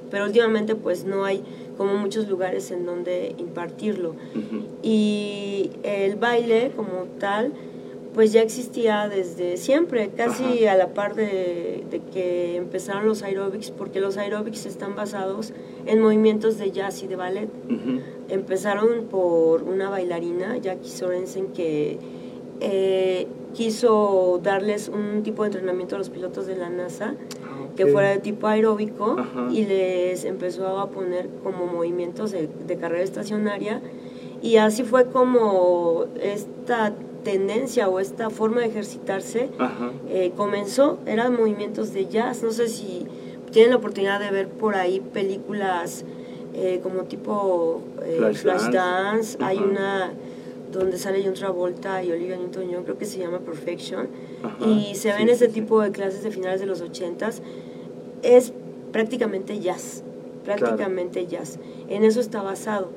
[0.09, 1.43] pero últimamente pues no hay
[1.77, 4.15] como muchos lugares en donde impartirlo.
[4.81, 7.51] Y el baile como tal,
[8.13, 11.83] pues ya existía desde siempre, casi a la par de,
[12.13, 15.53] que empezaron los aeróbics, porque los aeróbics están basados
[15.85, 17.49] en movimientos de jazz y de ballet.
[18.29, 21.97] Empezaron por una bailarina, Jackie Sorensen, que
[22.59, 27.85] eh, quiso darles un tipo de entrenamiento a los pilotos de la NASA ah, que
[27.87, 29.15] fuera de tipo aeróbico
[29.51, 33.81] y les empezó a poner como movimientos de, carrera estacionaria.
[34.41, 36.93] Y así fue como esta
[37.23, 39.49] tendencia o esta forma de ejercitarse
[40.09, 43.05] eh, comenzó, eran movimientos de jazz, no sé si
[43.51, 46.05] tienen la oportunidad de ver por ahí películas
[46.53, 47.81] eh, como tipo
[48.33, 50.13] Flash, Dance, hay una
[50.71, 54.07] donde sale John Travolta y Olivia Newton-John, creo que se llama Perfection,
[54.65, 57.41] y se ven ese tipo de clases de finales de los ochentas,
[58.23, 58.53] es
[58.91, 60.03] prácticamente jazz,
[60.43, 61.59] prácticamente jazz.
[61.89, 62.89] En eso está basado.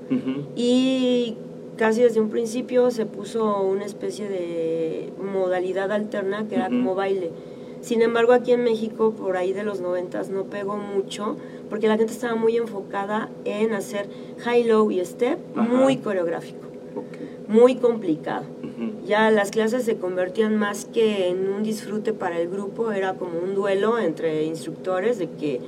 [0.57, 1.37] Y
[1.77, 7.31] casi desde un principio se puso una especie de modalidad alterna que era como baile.
[7.81, 11.37] Sin embargo, aquí en México, por ahí de los noventas, no pegó mucho,
[11.69, 14.09] porque la gente estaba muy enfocada en hacer
[14.39, 16.67] high-low y step muy coreográfico
[17.49, 18.45] muy complicado.
[19.07, 23.39] Ya las clases se convertían más que en un disfrute para el grupo, era como
[23.39, 25.61] un duelo entre instructores de que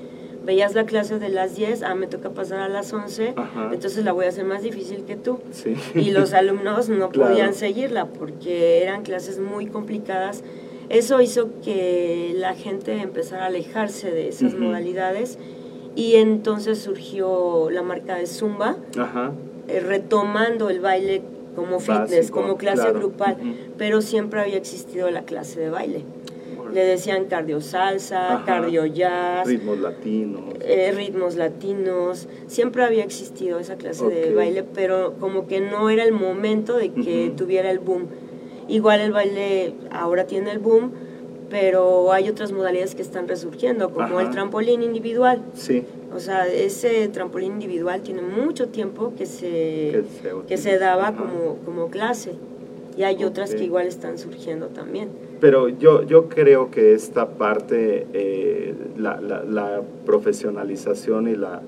[0.45, 3.35] veías la clase de las 10, ah, me toca pasar a las 11,
[3.73, 5.41] entonces la voy a hacer más difícil que tú.
[5.95, 10.43] Y los alumnos no podían seguirla porque eran clases muy complicadas.
[10.89, 15.39] Eso hizo que la gente empezara a alejarse de esas modalidades
[15.95, 18.77] y entonces surgió la marca de Zumba,
[19.69, 21.23] eh, retomando el baile
[21.55, 23.37] como fitness, como clase grupal,
[23.77, 26.05] pero siempre había existido la clase de baile.
[26.73, 30.43] Le decían cardio salsa, cardio jazz, ritmos latinos.
[30.61, 36.05] Eh, ritmos latinos, siempre había existido esa clase de baile, pero como que no era
[36.05, 38.07] el momento de que tuviera el boom.
[38.69, 40.93] Igual el baile ahora tiene el boom,
[41.49, 45.43] pero hay otras modalidades que están resurgiendo, como el trampolín individual.
[45.55, 45.85] Sí.
[46.15, 50.05] O sea, ese trampolín individual tiene mucho tiempo que se,
[50.47, 52.33] que se, daba como, como clase.
[52.97, 55.09] Y hay otras que igual están surgiendo también.
[55.41, 61.63] Pero yo, yo creo que esta parte, eh, la, la, profesionalización y la,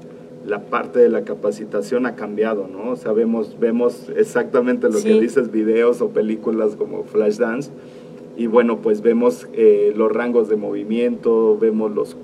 [0.47, 2.91] la parte de la capacitación ha cambiado, ¿no?
[2.91, 7.71] O sea, vemos, vemos exactamente lo que dices, videos o películas como Flashdance,
[8.41, 12.17] y bueno, pues vemos eh, los rangos de movimiento, vemos los,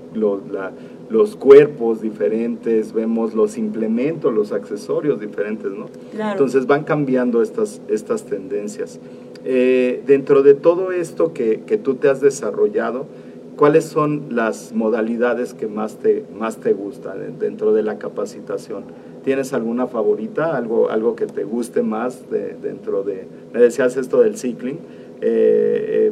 [1.09, 5.85] los, cuerpos diferentes, vemos los implementos, los accesorios diferentes, ¿no?
[6.19, 8.99] Entonces van cambiando estas, estas tendencias.
[9.49, 13.05] Eh, dentro de todo esto que, tú te has desarrollado,
[13.55, 18.83] ¿cuáles son las modalidades que más te, más te gustan dentro de la capacitación?
[19.23, 24.37] ¿Tienes alguna favorita, algo, algo que te guste más dentro de, me decías esto del
[24.37, 24.79] cycling,
[25.21, 26.11] eh,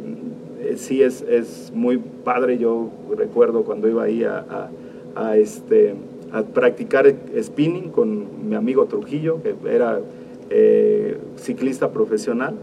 [0.60, 2.56] eh, sí es, es, muy padre.
[2.56, 4.70] Yo recuerdo cuando iba ahí a,
[5.14, 5.94] a, este,
[6.32, 10.00] a practicar spinning con mi amigo Trujillo, que era
[10.48, 12.54] eh, ciclista profesional.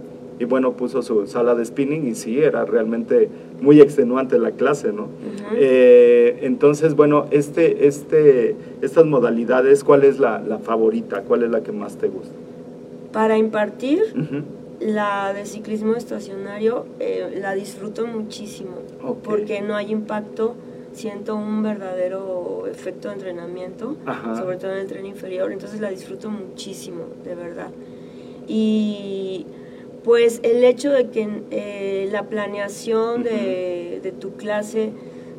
[0.44, 3.30] Y bueno, puso su sala de spinning y sí, era realmente
[3.62, 5.08] muy extenuante la clase, ¿no?
[5.56, 11.22] entonces, bueno, este, este, estas modalidades, ¿cuál es la, la, favorita?
[11.22, 12.36] ¿Cuál es la que más te gusta?
[13.14, 14.02] Para impartir,
[14.82, 18.80] la de ciclismo estacionario eh, la disfruto muchísimo
[19.24, 20.56] porque no hay impacto,
[20.92, 23.96] siento un verdadero efecto de entrenamiento,
[24.36, 27.70] sobre todo en el tren inferior, entonces la disfruto muchísimo, de verdad.
[28.46, 29.33] Y
[30.04, 34.92] pues el hecho de que eh, la planeación de, de tu clase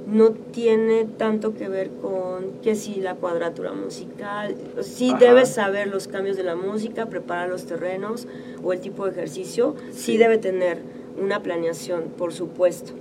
[0.06, 6.08] no tiene tanto que ver con que si la cuadratura musical, sí debes saber los
[6.08, 8.26] cambios de la música, preparar los terrenos
[8.62, 10.78] o el tipo de ejercicio, sí, debe tener
[11.20, 12.92] una planeación, por supuesto,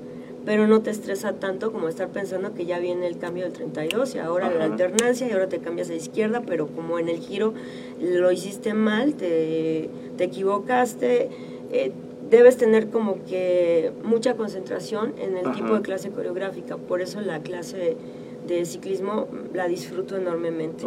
[0.46, 4.16] pero no te estresa tanto como estar pensando que ya viene el cambio del 32
[4.16, 7.54] y ahora la alternancia y ahora te cambias a izquierda, pero como en el giro
[8.00, 11.30] lo hiciste mal, te, te equivocaste.
[11.74, 11.92] Eh,
[12.30, 16.78] debes tener como que mucha concentración en el tipo de clase coreográfica.
[16.78, 17.96] Por eso la clase
[18.48, 20.86] de ciclismo la disfruto enormemente.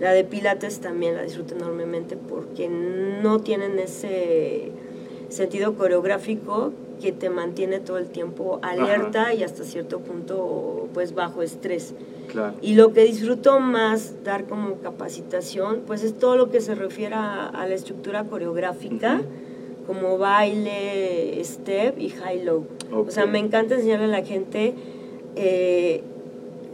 [0.00, 4.70] La de pilates también la disfruto enormemente porque no tienen ese
[5.28, 11.42] sentido coreográfico que te mantiene todo el tiempo alerta y hasta cierto punto pues bajo
[11.42, 11.94] estrés.
[12.60, 17.14] Y lo que disfruto más dar como capacitación pues es todo lo que se refiere
[17.16, 19.22] a, la estructura coreográfica
[19.86, 22.66] como baile, step y high-low.
[22.92, 24.74] O sea, me encanta enseñarle a la gente
[25.36, 26.02] eh,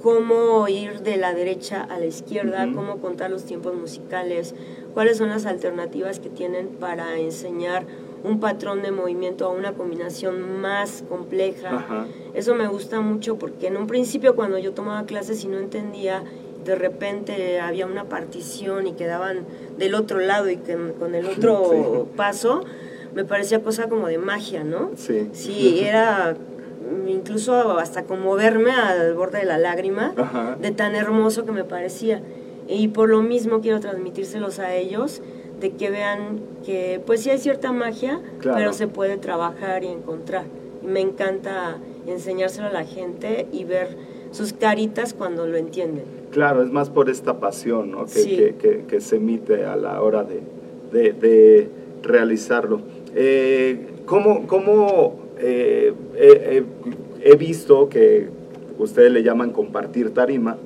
[0.02, 4.54] cómo ir de la derecha a la izquierda, cómo contar los tiempos musicales,
[4.94, 7.84] cuáles son las alternativas que tienen para enseñar
[8.24, 12.06] un patrón de movimiento a una combinación más compleja.
[12.34, 16.24] Eso me gusta mucho porque en un principio cuando yo tomaba clases y no entendía,
[16.64, 19.46] de repente había una partición y quedaban
[19.78, 22.64] del otro lado y que, con el otro paso,
[23.18, 24.92] me parecía cosa como de magia, ¿no?
[24.94, 25.28] Sí.
[25.32, 26.36] Sí, era
[27.08, 30.14] incluso hasta como verme al borde de la lágrima,
[30.60, 32.22] de tan hermoso que me parecía.
[32.68, 35.20] Y por lo mismo quiero transmitírselos a ellos,
[35.58, 40.44] de que vean que pues sí hay cierta magia, pero se puede trabajar y encontrar.
[40.84, 43.96] Y me encanta enseñárselo a la gente y ver
[44.30, 46.04] sus caritas cuando lo entienden.
[46.30, 48.06] Claro, es más por esta pasión ¿no?
[48.06, 50.40] que, que, se emite a la hora de,
[50.92, 51.68] de,
[52.02, 52.80] realizarlo.
[53.14, 55.92] Eh, ¿Cómo, cómo eh,
[57.22, 58.28] he visto que
[58.78, 60.56] ustedes le llaman compartir tarima?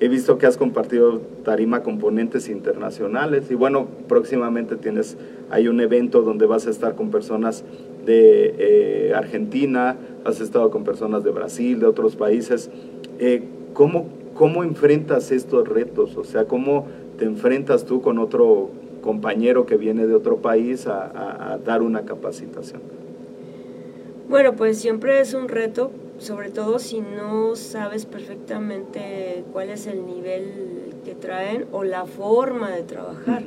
[0.00, 5.16] He visto que has compartido tarima con ponentes internacionales y bueno, próximamente tienes,
[5.50, 7.64] hay un evento donde vas a estar con personas
[8.04, 12.70] de eh, Argentina, has estado con personas de Brasil, de otros países.
[13.74, 16.16] ¿cómo, ¿Cómo enfrentas estos retos?
[16.16, 16.86] O sea, ¿cómo
[17.18, 18.70] te enfrentas tú con otro
[19.02, 22.80] compañero que viene de otro país a, a dar una capacitación?
[24.30, 25.90] Bueno, pues siempre es un reto
[26.22, 32.70] sobre todo si no sabes perfectamente cuál es el nivel que traen o la forma
[32.70, 33.42] de trabajar.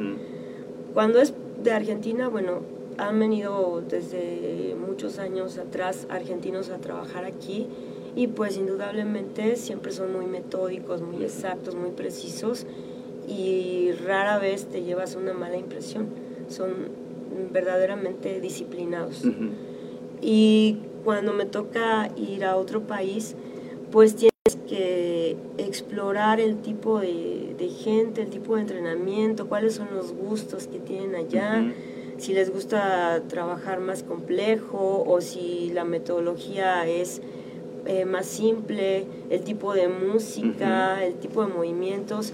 [0.94, 1.34] Cuando es
[1.64, 2.60] de Argentina, bueno,
[2.98, 7.68] han venido desde muchos años atrás argentinos a trabajar aquí
[8.14, 12.68] y pues indudablemente siempre son muy metódicos, muy exactos, muy precisos
[13.28, 16.08] y rara vez te llevas una mala impresión.
[16.48, 16.70] Son
[17.52, 19.24] verdaderamente disciplinados.
[20.22, 23.36] Y cuando me toca ir a otro país,
[23.92, 30.14] pues tienes que explorar el tipo de, gente, el tipo de entrenamiento, cuáles son los
[30.14, 31.74] gustos que tienen allá,
[32.18, 37.22] si les gusta trabajar más complejo o si la metodología es
[37.86, 42.34] eh, más simple, el tipo de música, el tipo de movimientos.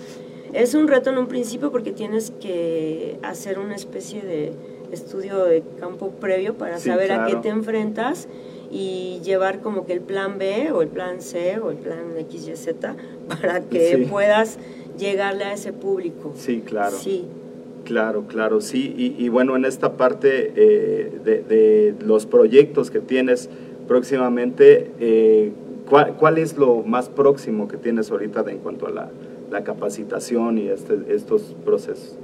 [0.54, 4.52] Es un reto en un principio porque tienes que hacer una especie de
[4.92, 8.28] estudio de campo previo para saber a qué te enfrentas
[8.70, 12.76] y llevar como que el plan B o el plan C o el plan XYZ
[13.28, 14.58] para que puedas
[14.98, 16.34] llegarle a ese público.
[16.36, 16.98] Sí, claro.
[16.98, 17.26] Sí.
[17.84, 19.16] Claro, claro, sí.
[19.18, 23.50] Y, bueno, en esta parte eh, de, los proyectos que tienes
[23.88, 25.52] próximamente, eh,
[25.90, 29.10] ¿cuál, es lo más próximo que tienes ahorita en cuanto a la,
[29.64, 32.16] capacitación y este, estos procesos?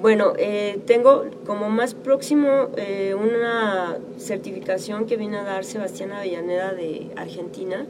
[0.00, 6.72] Bueno, eh, tengo como más próximo eh, una certificación que viene a dar Sebastián Avellaneda
[6.72, 7.86] de Argentina,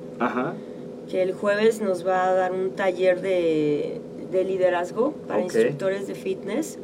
[1.08, 4.00] que el jueves nos va a dar un taller de,
[4.32, 6.78] liderazgo para instructores de fitness.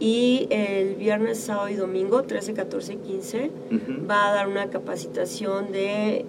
[0.00, 3.50] Y el viernes, sábado y domingo, 13, 14 15,
[4.08, 6.26] va a dar una capacitación de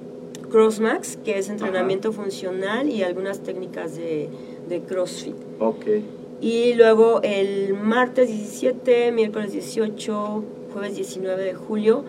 [0.50, 4.30] CrossMax, que es entrenamiento funcional y algunas técnicas de,
[4.68, 5.36] de CrossFit.
[5.60, 6.04] Okay.
[6.42, 10.44] Y luego el martes 17, miércoles 18,
[10.74, 12.04] jueves 19 de julio,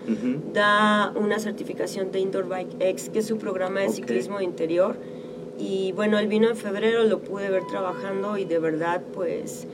[0.53, 4.97] da una certificación de Indoor Bike X, que es su programa de ciclismo interior.
[5.57, 9.65] Y bueno, él vino en febrero, lo pude ver trabajando y de verdad pues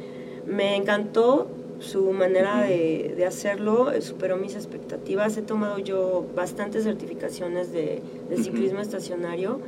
[0.46, 1.48] me encantó
[1.80, 5.36] su manera de, de, hacerlo, superó mis expectativas.
[5.36, 9.60] He tomado yo bastantes certificaciones de, de ciclismo estacionario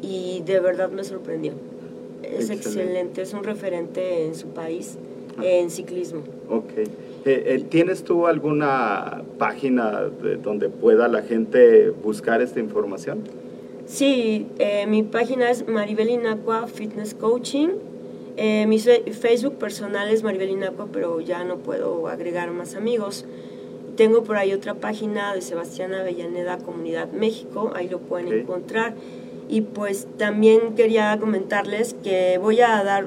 [0.00, 1.54] y de verdad me sorprendió
[2.22, 3.22] es excelente.
[3.22, 4.98] es un referente en su país
[5.38, 5.42] ah.
[5.44, 6.22] en ciclismo.
[6.48, 6.72] Ok.
[6.78, 6.86] Eh,
[7.24, 10.02] eh, ¿Tienes tú alguna página
[10.42, 13.24] donde pueda la gente buscar esta información?
[13.86, 17.68] Sí, eh, mi página es Maribel Inacua Fitness Coaching.
[18.66, 23.26] mi Facebook personal es Maribel Inacua, pero ya no puedo agregar más amigos.
[23.96, 28.94] Tengo por ahí otra página de Sebastián Avellaneda Comunidad México, ahí lo pueden encontrar.
[29.48, 33.06] Y pues también quería comentarles que voy a dar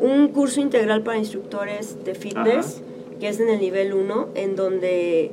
[0.00, 2.82] un curso integral para instructores de fitness,
[3.20, 5.30] que es en el nivel 1, en donde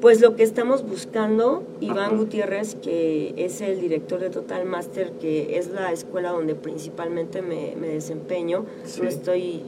[0.00, 5.58] pues lo que estamos buscando, Iván Gutiérrez, que es el director de Total Master, que
[5.58, 8.64] es la escuela donde principalmente me, desempeño,
[8.96, 9.62] yo estoy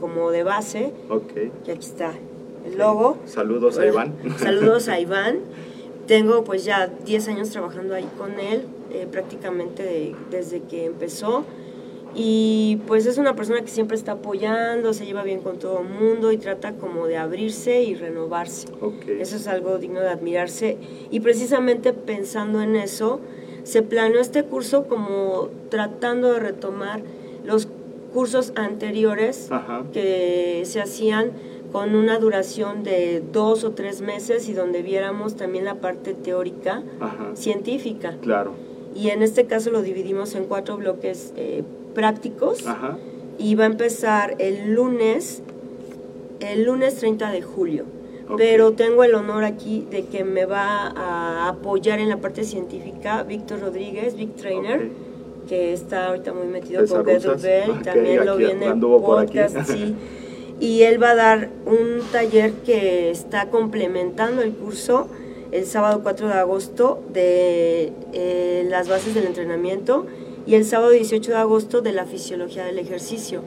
[0.00, 1.50] como de base, okay.
[1.66, 2.14] y aquí está
[2.64, 3.18] el logo.
[3.26, 4.14] Saludos a Iván.
[4.38, 5.40] Saludos a Iván.
[6.06, 11.44] Tengo pues ya 10 años trabajando ahí con él, eh, prácticamente desde que empezó.
[12.16, 15.88] Y pues es una persona que siempre está apoyando, se lleva bien con todo el
[15.88, 18.68] mundo y trata como de abrirse y renovarse.
[19.18, 20.78] Eso es algo digno de admirarse.
[21.10, 23.20] Y precisamente pensando en eso,
[23.64, 27.00] se planeó este curso como tratando de retomar
[27.44, 27.66] los
[28.12, 29.84] cursos anteriores Ajá.
[29.92, 31.32] que se hacían
[31.74, 36.84] con una duración de dos o tres meses y donde viéramos también la parte teórica
[37.00, 37.32] Ajá.
[37.34, 38.16] científica.
[38.22, 38.52] Claro.
[38.94, 42.96] Y en este caso lo dividimos en cuatro bloques eh, prácticos Ajá.
[43.38, 45.42] y va a empezar el lunes,
[46.38, 47.86] el lunes 30 de julio.
[48.36, 53.24] Pero tengo el honor aquí de que me va a apoyar en la parte científica
[53.24, 54.90] Víctor Rodríguez, Big Trainer,
[55.48, 57.36] que está ahorita muy metido con Pedro.
[57.36, 59.38] Bell, Ok, también lo aquí vi en el anduvo por aquí.
[59.40, 59.96] podcast, sí.
[60.60, 65.08] Y él va a dar un taller que está complementando el curso
[65.52, 70.06] el sábado 4 de agosto de eh, las bases del entrenamiento
[70.46, 73.42] y el sábado 18 de agosto de la fisiología del ejercicio.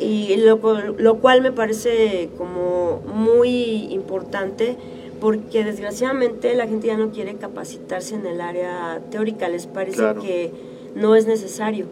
[0.00, 0.58] Y lo,
[0.98, 4.76] lo cual me parece como muy importante
[5.20, 10.20] porque desgraciadamente la gente ya no quiere capacitarse en el área teórica, les parece Claro.
[10.22, 10.50] que
[10.94, 11.86] no es necesario.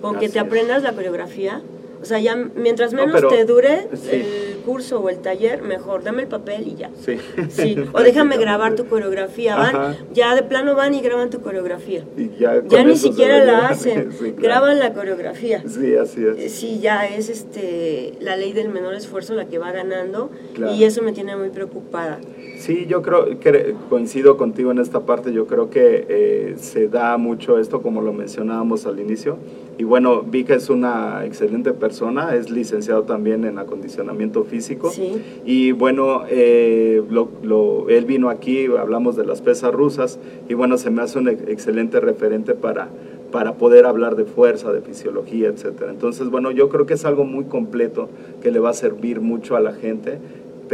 [0.00, 1.60] Con que te aprendas la coreografía,
[2.00, 4.08] o sea, ya mientras No, menos pero- te dure sí.
[4.12, 6.90] el curso o el taller, mejor, dame el papel y ya.
[7.04, 7.18] Sí.
[7.50, 9.96] Sí, o déjame grabar tu coreografía, van, Ajá.
[10.12, 12.04] ya de plano van y graban tu coreografía.
[12.16, 14.36] Y ya, Ya ni siquiera la hacen, Sí, claro.
[14.38, 15.62] graban la coreografía.
[15.68, 16.52] Sí, así Eh, es.
[16.52, 20.72] Sí, ya es este la ley del menor esfuerzo la que va ganando Claro.
[20.74, 22.18] y eso me tiene muy preocupada.
[22.64, 25.34] Sí, yo creo que coincido contigo en esta parte.
[25.34, 29.36] Yo creo que eh, se da mucho esto, como lo mencionábamos al inicio.
[29.76, 34.88] Y bueno, Vika es una excelente persona, es licenciado también en acondicionamiento físico.
[34.88, 35.12] Sí.
[35.44, 40.78] Y bueno, eh, lo- lo- él vino aquí, hablamos de las pesas rusas, y bueno,
[40.78, 42.88] se me hace un ex- excelente referente para,
[43.30, 45.90] para poder hablar de fuerza, de fisiología, etcétera.
[45.90, 48.08] Entonces, bueno, yo creo que es algo muy completo
[48.42, 50.18] que le va a servir mucho a la gente,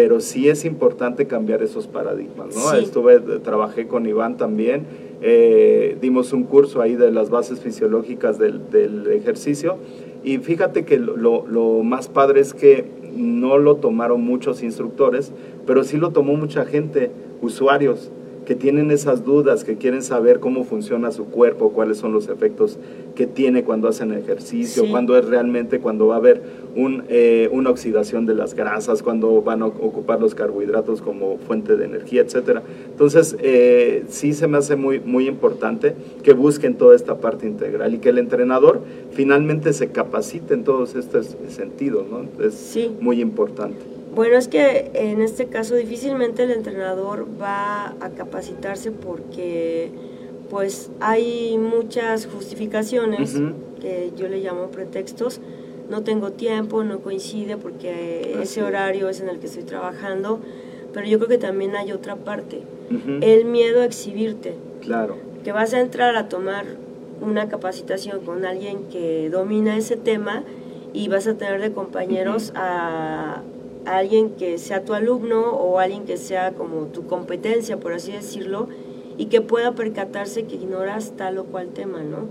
[0.00, 2.70] pero sí es importante cambiar esos paradigmas, ¿no?
[2.70, 2.78] Sí.
[2.84, 4.86] Estuve, trabajé con Iván también,
[5.20, 9.76] eh, dimos un curso ahí de las bases fisiológicas del, del ejercicio,
[10.24, 15.32] y fíjate que lo, lo- lo más padre es que no lo tomaron muchos instructores,
[15.66, 17.10] pero sí lo tomó mucha gente,
[17.42, 18.10] usuarios,
[18.50, 22.80] que tienen esas dudas, que quieren saber cómo funciona su cuerpo, cuáles son los efectos
[23.14, 24.90] que tiene cuando hacen ejercicio, Sí.
[24.90, 26.42] cuándo es realmente, cuando va a haber
[26.74, 31.76] un, eh, una oxidación de las grasas, cuando van a ocupar los carbohidratos como fuente
[31.76, 32.64] de energía, etcétera.
[32.90, 35.94] Entonces, eh, sí se me hace muy, muy importante
[36.24, 38.80] que busquen toda esta parte integral y que el entrenador
[39.12, 42.24] finalmente se capacite en todos estos sentidos, ¿no?
[42.44, 42.90] Es Sí.
[43.00, 43.78] muy importante.
[44.14, 49.90] Bueno, es que en este caso difícilmente el entrenador va a capacitarse porque
[50.50, 53.40] pues hay muchas justificaciones
[53.80, 55.40] que yo le llamo pretextos.
[55.88, 58.66] No tengo tiempo, no coincide porque Así ese es.
[58.66, 60.40] horario es en el que estoy trabajando,
[60.92, 62.62] pero yo creo que también hay otra parte,
[63.20, 64.54] el miedo a exhibirte.
[64.80, 66.64] Claro, que vas a entrar a tomar
[67.20, 70.42] una capacitación con alguien que domina ese tema
[70.92, 73.42] y vas a tener de compañeros a
[73.86, 78.68] alguien que sea tu alumno o alguien que sea como tu competencia, por así decirlo,
[79.16, 82.28] y que pueda percatarse que ignoras tal o cual tema, ¿no?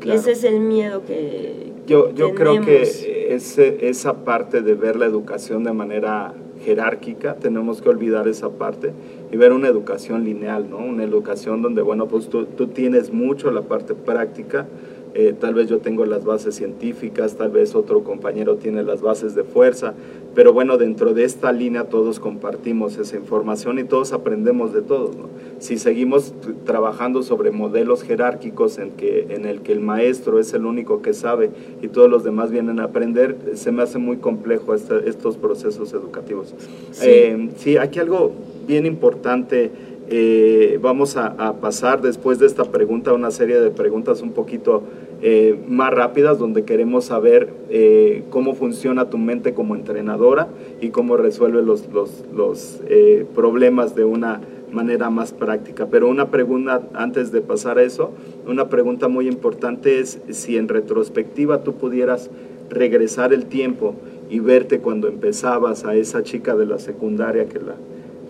[0.00, 0.18] Claro.
[0.18, 5.06] Ese es el miedo que Yo, yo creo que ese, esa parte de ver la
[5.06, 6.32] educación de manera
[6.64, 8.92] jerárquica, tenemos que olvidar esa parte
[9.32, 10.78] y ver una educación lineal, ¿no?
[10.78, 14.66] Una educación donde, bueno, pues tú, tú tienes mucho la parte práctica,
[15.14, 19.34] eh, tal vez yo tengo las bases científicas, tal vez otro compañero tiene las bases
[19.34, 19.94] de fuerza,
[20.34, 25.16] pero bueno, dentro de esta línea todos compartimos esa información y todos aprendemos de todos,
[25.16, 25.28] ¿no?
[25.58, 26.32] Si seguimos
[26.64, 31.12] trabajando sobre modelos jerárquicos en, que, en el que el maestro es el único que
[31.12, 31.50] sabe
[31.82, 36.54] y todos los demás vienen a aprender, se me hace muy complejo estos procesos educativos.
[36.92, 37.04] Sí.
[37.06, 38.32] Eh, sí, aquí algo
[38.66, 39.70] bien importante.
[40.10, 44.32] Eh, vamos a, a pasar después de esta pregunta a una serie de preguntas un
[44.32, 44.82] poquito
[45.22, 50.48] eh, más rápidas donde queremos saber eh, cómo funciona tu mente como entrenadora
[50.80, 54.40] y cómo resuelve los, los, los, eh, problemas de una
[54.72, 55.88] manera más práctica.
[55.90, 58.12] Pero una pregunta antes de pasar a eso,
[58.46, 62.30] una pregunta muy importante es si en retrospectiva tú pudieras
[62.70, 63.94] regresar el tiempo
[64.30, 67.74] y verte cuando empezabas a esa chica de la secundaria que la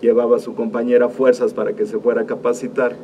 [0.01, 2.95] llevaba a su compañera fuerzas para que se fuera a capacitar.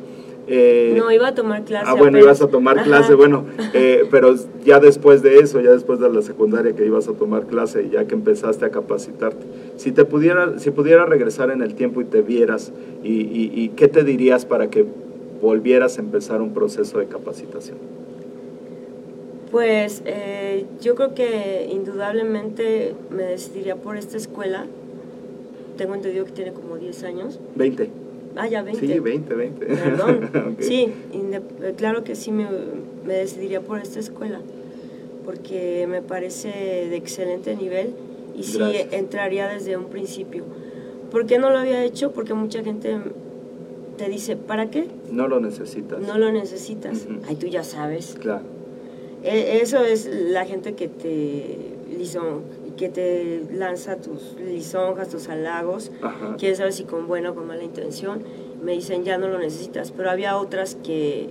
[0.50, 1.84] Eh, No, iba a tomar clase.
[1.86, 2.22] Ah, bueno, apenas.
[2.24, 2.84] ibas a tomar Ajá.
[2.86, 3.44] clase, bueno,
[3.74, 4.34] eh, pero
[4.64, 7.90] ya después de eso, ya después de la secundaria que ibas a tomar clase y
[7.90, 9.44] ya que empezaste a capacitarte,
[9.76, 12.72] si te pudiera, si pudiera regresar en el tiempo y te vieras,
[13.04, 14.86] y, y- y qué te dirías para que
[15.42, 17.76] volvieras a empezar un proceso de capacitación?
[19.50, 24.66] Pues eh, yo creo que indudablemente me decidiría por esta escuela.
[25.78, 27.38] Tengo entendido que tiene como 10 años.
[27.54, 27.88] 20.
[28.36, 28.86] Ah, ya 20.
[28.86, 29.66] Sí, 20, 20.
[29.66, 30.56] Perdón.
[30.60, 31.40] Sí, eh,
[31.76, 32.46] claro que sí me,
[33.06, 34.40] me decidiría por esta escuela,
[35.24, 37.94] porque me parece de excelente nivel
[38.36, 38.60] y sí
[38.90, 40.44] entraría desde un principio.
[41.10, 42.12] ¿Por qué no lo había hecho?
[42.12, 42.98] Porque mucha gente
[43.96, 44.86] te dice, ¿para qué?
[45.10, 46.00] No lo necesitas.
[46.00, 47.06] No lo necesitas.
[47.06, 47.20] Ujú.
[47.28, 48.16] Ay, tú ya sabes.
[48.20, 48.42] Claro.
[49.24, 51.56] E- Eso es la gente que te
[51.98, 52.42] lison-
[52.78, 56.36] que te lanza tus lisonjas, tus halagos, Ajá.
[56.38, 58.22] quién sabe si con buena o con mala intención,
[58.62, 61.28] me dicen ya no lo necesitas, pero había otras que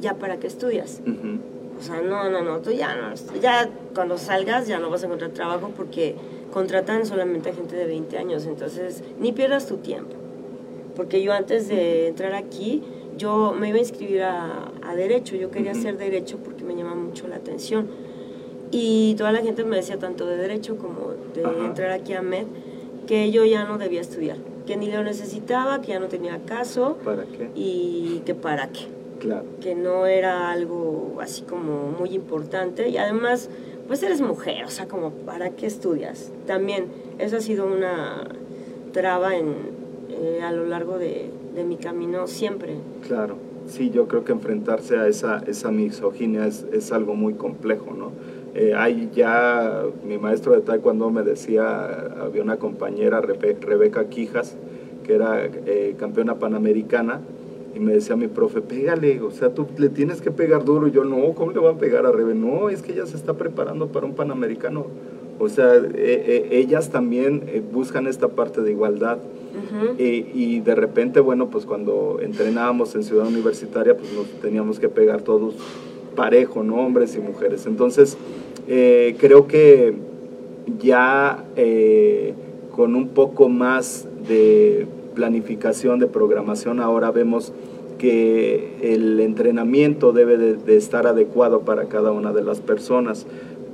[0.00, 1.00] ya para qué estudias.
[1.06, 1.38] Ujú.
[1.78, 5.06] O sea, no, no, no, tú ya no, ya cuando salgas ya no vas a
[5.06, 6.16] encontrar trabajo porque
[6.52, 10.16] contratan solamente a gente de 20 años, entonces ni pierdas tu tiempo.
[10.96, 12.82] Porque yo antes de entrar aquí,
[13.16, 15.80] yo me iba a inscribir a, a Derecho, yo quería Ujú.
[15.80, 17.86] hacer Derecho porque me llama mucho la atención.
[18.70, 21.66] Y toda la gente me decía tanto de Derecho como de Ajá.
[21.66, 22.46] entrar aquí a MED,
[23.06, 26.98] que yo ya no debía estudiar, que ni lo necesitaba, que ya no tenía caso
[27.04, 27.50] ¿Para qué?
[27.54, 28.86] y que para qué
[29.18, 29.44] Claro.
[29.60, 33.50] que no era algo así como muy importante y además
[33.88, 36.30] pues eres mujer, o sea, como para qué estudias.
[36.46, 36.84] También
[37.18, 38.28] eso ha sido una
[38.92, 39.54] traba en,
[40.10, 42.74] eh, a lo largo de, de mi camino siempre.
[43.06, 47.92] Claro, sí, yo creo que enfrentarse a esa, esa misoginia es, es algo muy complejo,
[47.94, 48.12] ¿no?
[48.60, 54.56] Eh, hay ya, mi maestro de taekwondo me decía, había una compañera, Rebe- Rebeca Quijas,
[55.04, 57.20] que era eh, campeona panamericana,
[57.76, 60.88] y me decía mi profe, pégale, o sea, tú le tienes que pegar duro.
[60.88, 62.34] Y yo, no, ¿cómo le van a pegar a Rebe?
[62.34, 64.86] No, es que ella se está preparando para un panamericano.
[65.38, 69.18] O sea, eh, eh, ellas también buscan esta parte de igualdad.
[69.98, 75.22] Y de repente, bueno, pues cuando entrenábamos en Ciudad Universitaria, pues nos teníamos que pegar
[75.22, 75.54] todos
[76.16, 76.76] parejo, ¿no?
[76.84, 77.66] Hombres y mujeres.
[77.66, 78.16] Entonces,
[78.68, 79.94] eh, creo que
[80.78, 82.34] ya eh,
[82.76, 87.52] con un poco más de planificación, de programación, ahora vemos
[87.96, 93.26] que el entrenamiento debe de, estar adecuado para cada una de las personas,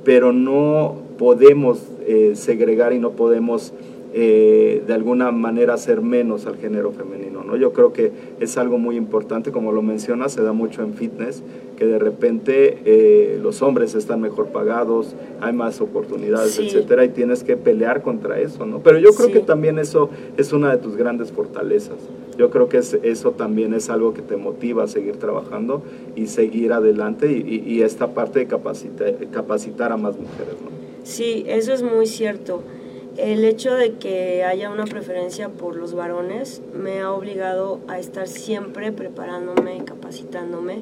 [0.05, 3.73] pero no podemos eh, segregar y no podemos
[4.17, 7.43] eh, de alguna manera hacer menos al género femenino.
[7.43, 7.57] ¿no?
[7.57, 11.43] Yo creo que es algo muy importante, como lo menciona, se da mucho en fitness,
[11.77, 16.67] que de repente eh, los hombres están mejor pagados, hay más oportunidades, Sí.
[16.69, 18.79] etcétera, y tienes que pelear contra eso, ¿no?
[18.85, 19.33] Pero yo creo Sí.
[19.35, 21.97] que también eso es una de tus grandes fortalezas.
[22.39, 25.83] Yo creo que es- eso también es algo que te motiva a seguir trabajando
[26.15, 30.71] y seguir adelante y, y- y esta parte de capacita- capacitar a más mujeres, ¿no?
[31.03, 32.63] Sí, eso es muy cierto.
[33.17, 38.27] El hecho de que haya una preferencia por los varones me ha obligado a estar
[38.27, 40.81] siempre preparándome y capacitándome,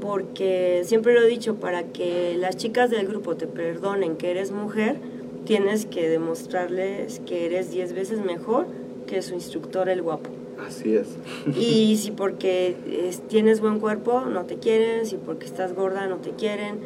[0.00, 4.50] porque siempre lo he dicho, para que las chicas del grupo te perdonen que eres
[4.52, 4.96] mujer,
[5.44, 8.66] tienes que demostrarles que eres 10 veces mejor
[9.06, 10.30] que su instructor el guapo.
[10.66, 11.08] Así es.
[11.58, 12.74] Y si porque
[13.08, 16.78] es- tienes buen cuerpo no te quieren, si porque estás gorda no te quieren,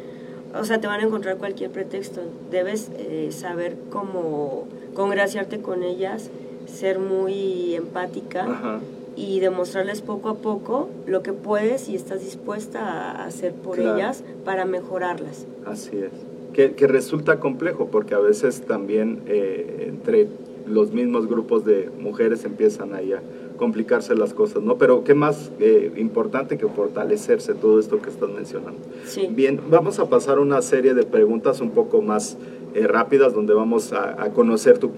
[0.59, 2.21] o sea, te van a encontrar cualquier pretexto.
[2.51, 6.29] Debes eh, saber cómo congraciarte con ellas,
[6.65, 8.79] ser muy empática Ajá.
[9.15, 12.79] y demostrarles poco a poco lo que puedes y estás dispuesta
[13.11, 13.95] a hacer por Claro.
[13.97, 15.45] ellas para mejorarlas.
[15.65, 16.11] Así es.
[16.53, 20.27] Que, que resulta complejo porque a veces también eh, entre
[20.65, 23.21] los mismos grupos de mujeres empiezan ahí a
[23.57, 24.77] complicarse las cosas, ¿no?
[24.77, 28.79] Pero qué más eh, importante que fortalecerse todo esto que estás mencionando.
[29.05, 29.27] Sí.
[29.31, 32.37] Bien, vamos a pasar una serie de preguntas un poco más
[32.73, 34.91] eh, rápidas donde vamos a, a conocer tu,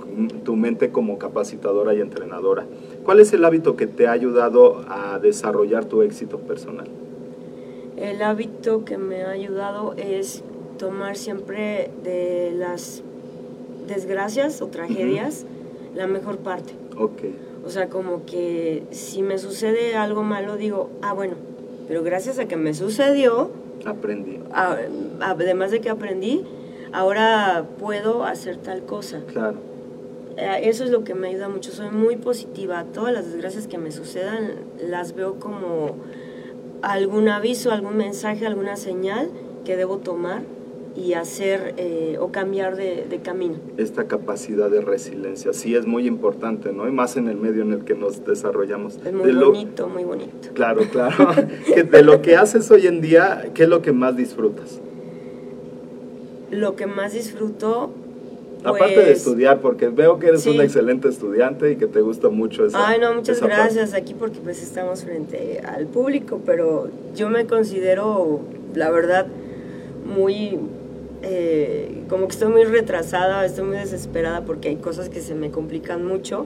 [0.43, 2.66] tu mente como capacitadora y entrenadora.
[3.03, 6.88] ¿Cuál es el hábito que te ha ayudado a desarrollar tu éxito personal?
[7.97, 10.43] El hábito que me ha ayudado es
[10.78, 13.01] tomar siempre de las
[13.88, 15.45] desgracias o tragedias
[15.95, 16.74] la mejor parte.
[16.97, 17.24] Ok,
[17.68, 21.34] O sea, como que si me sucede algo malo, digo, ah, bueno,
[21.89, 23.51] pero gracias a que me sucedió,
[23.86, 24.39] aprendí.
[24.53, 24.78] a-
[25.20, 26.45] además de que aprendí,
[26.93, 29.20] ahora puedo hacer tal cosa.
[29.28, 29.57] Claro.
[30.38, 31.72] Eh, Eso es lo que me ayuda mucho.
[31.74, 32.86] Soy muy positiva.
[32.93, 35.97] Todas las desgracias que me sucedan las veo como
[36.82, 39.30] algún aviso, algún mensaje, alguna señal
[39.65, 40.43] que debo tomar
[40.98, 43.56] y hacer eh, o cambiar de, de camino.
[43.78, 45.54] esta capacidad de resiliencia.
[45.54, 46.88] Sí es muy importante, ¿no?
[46.88, 48.98] Y más en el medio en el que nos desarrollamos.
[49.06, 50.50] Es muy De lo- bonito, muy bonito.
[50.56, 51.16] Claro, claro.
[51.91, 54.80] De lo que haces hoy en día, ¿qué es lo que más disfrutas?
[56.52, 57.91] Lo que más disfruto.
[58.64, 60.50] Aparte de pues, estudiar, porque veo que eres sí.
[60.50, 63.56] un excelente estudiante y que te gusta mucho esa Ay, no, muchas parte.
[63.56, 68.41] gracias aquí porque pues estamos frente al público, pero yo me considero,
[68.74, 69.28] la verdad,
[70.06, 70.58] muy,
[71.30, 75.51] eh, como que estoy muy retrasada, estoy muy desesperada porque hay cosas que se me
[75.51, 76.45] complican mucho,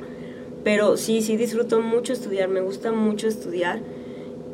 [0.63, 3.79] Pero sí, sí disfruto mucho estudiar, me gusta mucho estudiar,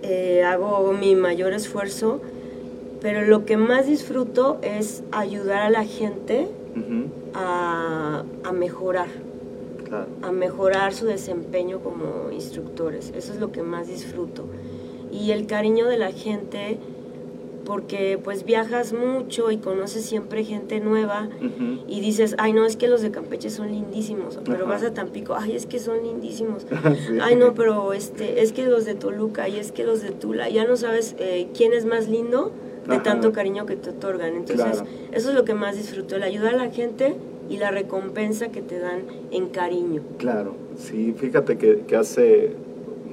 [0.04, 2.22] eh, hago mi mayor esfuerzo,
[3.02, 6.48] pero lo que más disfruto es ayudar a la gente
[7.34, 9.08] a, a mejorar,
[9.88, 10.08] Claro.
[10.22, 13.12] a mejorar su desempeño como instructores.
[13.16, 14.46] Eso es lo que más disfruto.
[15.12, 16.78] Y el cariño de la gente,
[17.68, 21.28] porque pues viajas mucho y conoces siempre gente nueva
[21.88, 25.36] y dices, ay no, es que los de Campeche son lindísimos, pero vas a Tampico,
[25.36, 26.66] ay es que son lindísimos,
[27.08, 27.18] Sí.
[27.22, 30.48] ay no, pero este, es que los de Toluca y es que los de Tula,
[30.50, 32.52] ya no sabes eh, quién es más lindo
[32.88, 33.04] de Ajá.
[33.04, 34.34] tanto cariño que te otorgan.
[34.38, 34.88] Entonces, Claro.
[35.12, 37.16] eso es lo que más disfruto, el ayudar a la gente
[37.50, 39.02] y la recompensa que te dan
[39.32, 40.02] en cariño.
[40.20, 42.54] Claro, sí, fíjate que, que hace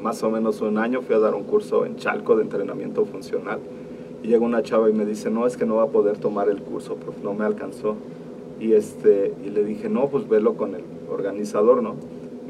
[0.00, 3.58] más o menos un año fui a dar un curso en Chalco de entrenamiento funcional
[4.24, 6.48] y llega una chava y me dice, no, es que no va a poder tomar
[6.48, 7.96] el curso, no me alcanzó.
[8.58, 11.94] Y, este, y le dije, no, pues velo con el organizador, ¿no?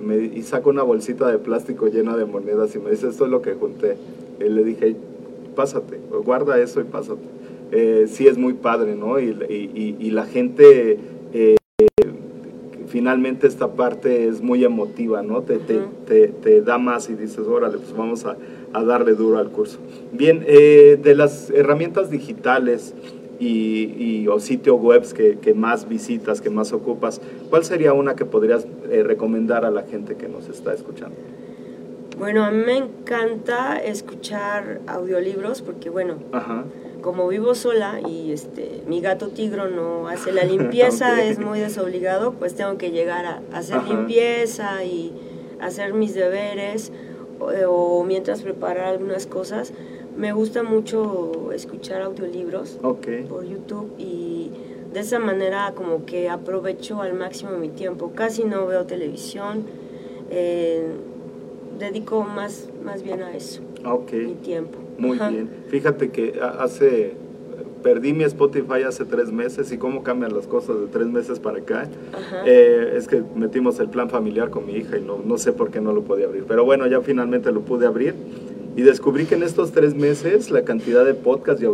[0.00, 3.30] Me, y saca una bolsita de plástico llena de monedas y me dice, esto es
[3.30, 3.96] lo que junté.
[4.38, 4.94] Y le dije,
[5.56, 7.22] pásate, guarda eso y pásate.
[7.72, 9.18] Eh, sí es muy padre, ¿no?
[9.18, 10.98] Y, y- y- y la gente...
[11.32, 11.56] eh,
[12.86, 15.42] finalmente esta parte es muy emotiva, ¿no?
[15.42, 15.88] Te, te, Ujú.
[16.06, 18.36] te, te da más y dices, órale, pues vamos a,
[18.74, 19.78] a darle duro al curso.
[20.12, 22.92] Bien, eh, de las herramientas digitales
[23.40, 27.20] y, y- o sitios webs que, que más visitas, que más ocupas,
[27.50, 31.16] ¿cuál sería una que podrías eh, recomendar a la gente que nos está escuchando?
[32.18, 36.64] Bueno, a mí me encanta escuchar audiolibros porque, bueno, Ajá,
[37.00, 42.32] como vivo sola y este mi gato tigro no hace la limpieza, es muy desobligado,
[42.32, 43.88] pues tengo que llegar a hacer Ajá.
[43.88, 45.12] limpieza y
[45.60, 46.92] hacer mis deberes
[47.45, 49.72] o, o mientras preparar algunas cosas.
[50.16, 52.78] Me gusta mucho escuchar audiolibros
[53.28, 54.51] por YouTube y
[54.92, 58.12] de esa manera como que aprovecho al máximo mi tiempo.
[58.14, 59.64] Casi no veo televisión,
[60.30, 60.86] eh,
[61.80, 64.12] dedico más, más bien a eso, ok.
[64.12, 64.78] mi tiempo.
[64.99, 65.30] Muy Ajá.
[65.30, 65.51] bien.
[65.68, 67.14] Fíjate que ha- hace
[67.85, 71.59] perdí mi Spotify hace tres meses y cómo cambian las cosas de tres meses para
[71.59, 71.87] acá.
[72.47, 75.70] Eh, es que metimos el plan familiar con mi hija y no, no sé por
[75.70, 76.45] qué no lo podía abrir.
[76.49, 78.14] Pero bueno, ya finalmente lo pude abrir
[78.74, 81.66] y descubrí que en estos tres meses la cantidad de podcasts y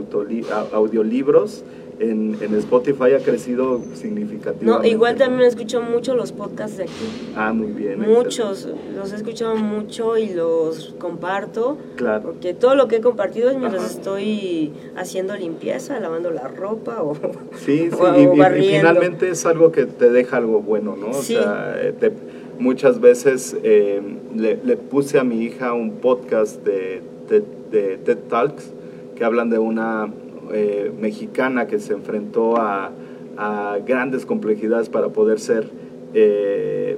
[0.73, 1.65] audiolibros
[2.01, 4.65] en, en Spotify ha crecido significativamente.
[4.65, 6.93] No, igual también escucho mucho los podcasts de aquí.
[7.37, 8.01] Ah, muy bien.
[8.01, 11.77] Muchos, los he escuchado mucho y los comparto.
[11.97, 12.23] Claro.
[12.25, 13.93] Porque todo lo que he compartido es mientras Ajá.
[13.93, 17.15] estoy haciendo limpieza, lavando la ropa o,
[17.65, 21.13] Sí, sí, o y- y, y finalmente es algo que te deja algo bueno, ¿no?
[21.13, 21.37] Sí.
[21.37, 22.13] O sea, te-
[22.59, 24.01] muchas veces eh,
[24.35, 28.71] le, le puse a mi hija un podcast de, de- de TED Talks
[29.17, 30.13] que hablan de una
[30.53, 32.93] eh, mexicana que se enfrentó a,
[33.37, 35.69] a grandes complejidades para poder ser,
[36.15, 36.97] eh,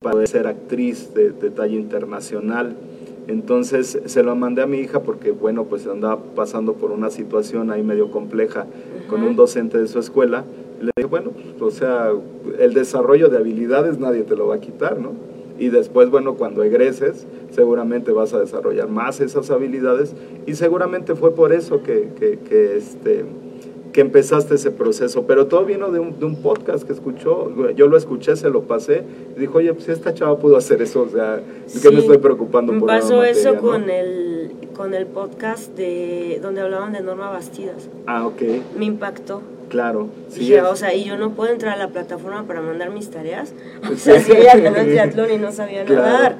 [0.00, 2.76] para poder ser actriz de, de talla internacional.
[3.26, 7.70] Entonces se lo mandé a mi hija porque, bueno, pues andaba pasando por una situación
[7.70, 8.66] ahí medio compleja
[9.08, 10.44] con un docente de su escuela.
[10.80, 12.10] Le dije, bueno, pues, o sea,
[12.58, 15.12] el desarrollo de habilidades nadie te lo va a quitar, ¿no?
[15.58, 20.14] Y después, bueno, cuando egreses, seguramente vas a desarrollar más esas habilidades.
[20.46, 23.24] Y seguramente fue por eso que, que, que, este,
[23.92, 25.24] que empezaste ese proceso.
[25.26, 27.50] Pero todo vino de un, de un podcast que escuchó.
[27.76, 29.04] Yo lo escuché, se lo pasé.
[29.36, 31.02] Y dijo, oye, pues esta chava pudo hacer eso.
[31.02, 31.40] O sea,
[31.72, 33.60] ¿qué Sí, me estoy preocupando me por pasó eso materia, no?
[33.60, 37.88] con el con el podcast de donde hablaban de Norma Bastidas.
[38.06, 38.42] Ah, ok,
[38.76, 39.40] Me impactó.
[39.74, 40.08] Claro.
[40.28, 43.52] Sí, o sea, y yo no puedo entrar a la plataforma para mandar mis tareas.
[43.92, 46.36] O sea, si ella ganó el triatlón y no sabía Claro, nadar.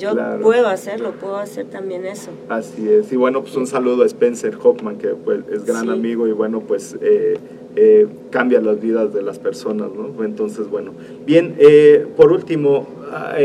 [0.00, 0.42] Yo claro.
[0.42, 2.30] puedo hacerlo, puedo hacer también eso.
[2.48, 3.12] Así es.
[3.12, 5.90] Y bueno, pues un saludo a Spencer Hoffman, que pues, es gran Sí.
[5.90, 7.38] amigo y bueno, pues eh,
[7.76, 10.24] eh, cambia las vidas de las personas, ¿no?
[10.24, 10.92] Entonces, bueno.
[11.24, 13.36] Bien, eh, por último, ah,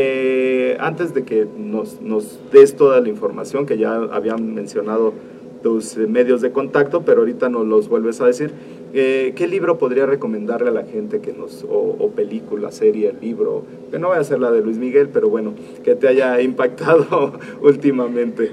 [0.79, 5.13] antes de que nos, nos des toda la información que ya habían mencionado
[5.61, 8.51] tus eh, medios de contacto, pero ahorita nos los vuelves a decir,
[8.93, 13.63] eh, ¿qué libro podría recomendarle a la gente que nos, o, o película, serie, libro,
[13.91, 15.53] que no voy a ser la de Luis Miguel, pero bueno,
[15.83, 18.51] que te haya impactado últimamente?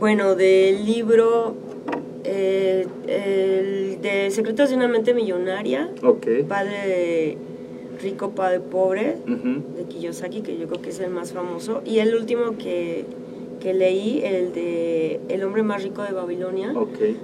[0.00, 1.54] Bueno, del libro
[2.24, 6.26] eh, el de Secretos de una mente millonaria, Ok.
[6.48, 7.36] Padre
[8.02, 9.62] rico, padre pobre, Ujú.
[9.76, 11.82] de Kiyosaki, que yo creo que es el más famoso.
[11.84, 13.04] Y el último que,
[13.62, 16.72] que leí, el de El hombre más rico de Babilonia,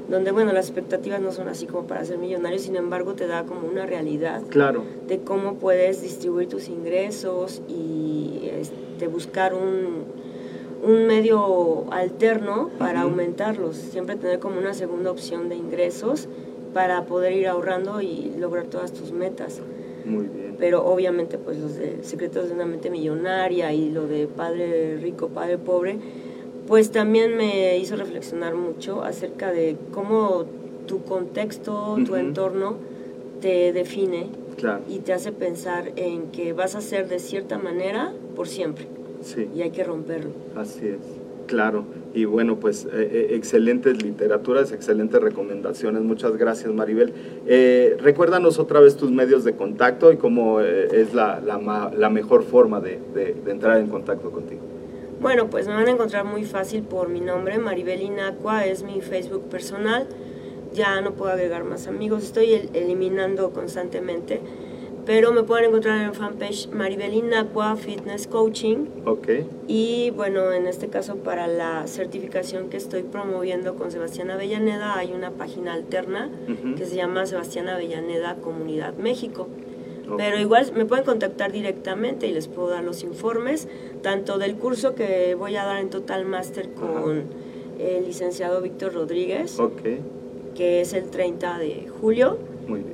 [0.09, 3.43] donde, bueno, las expectativas no son así como para ser millonario, sin embargo, te da
[3.45, 4.85] como una realidad Claro.
[5.09, 10.05] de cómo puedes distribuir tus ingresos y este, buscar un,
[10.85, 13.75] un medio alterno para aumentarlos.
[13.77, 16.29] Siempre tener como una segunda opción de ingresos
[16.73, 19.61] para poder ir ahorrando y lograr todas tus metas.
[20.05, 20.55] Muy bien.
[20.59, 25.29] Pero obviamente pues los de Secretos de una mente millonaria y lo de Padre rico,
[25.29, 25.99] Padre pobre,
[26.69, 30.45] pues también me hizo reflexionar mucho acerca de cómo
[30.87, 32.77] tu contexto, tu entorno
[33.41, 38.13] te define Claro, y te hace pensar en que vas a ser de cierta manera
[38.37, 38.87] por siempre
[39.23, 39.49] sí.
[39.55, 40.31] y hay que romperlo.
[40.57, 40.99] Así es,
[41.47, 41.85] claro.
[42.13, 46.03] Y bueno, pues eh, eh, excelentes literaturas, excelentes recomendaciones.
[46.03, 47.13] Muchas gracias, Maribel.
[47.47, 52.43] Eh, recuérdanos otra vez tus medios de contacto y cómo eh, es la, la mejor
[52.43, 54.63] forma de, de- de entrar en contacto contigo.
[55.21, 59.01] Bueno, pues me van a encontrar muy fácil por mi nombre, Maribel Inacua, es mi
[59.01, 60.07] Facebook personal.
[60.73, 64.41] Ya no puedo agregar más amigos, estoy el- eliminando constantemente.
[65.07, 68.87] Pero me pueden encontrar en fanpage Maribel Inacua Fitness Coaching.
[69.07, 69.29] Ok,
[69.67, 75.13] Y bueno, en este caso para la certificación que estoy promoviendo con Sebastián Avellaneda hay
[75.15, 76.31] una página alterna
[76.77, 79.49] que se llama Sebastián Avellaneda Comunidad México.
[80.17, 83.69] Pero igual me pueden contactar directamente y les puedo dar los informes,
[84.03, 87.25] tanto del curso que voy a dar en Total Master con
[87.79, 89.59] el licenciado Víctor Rodríguez,
[90.55, 92.39] que es el 30 de julio,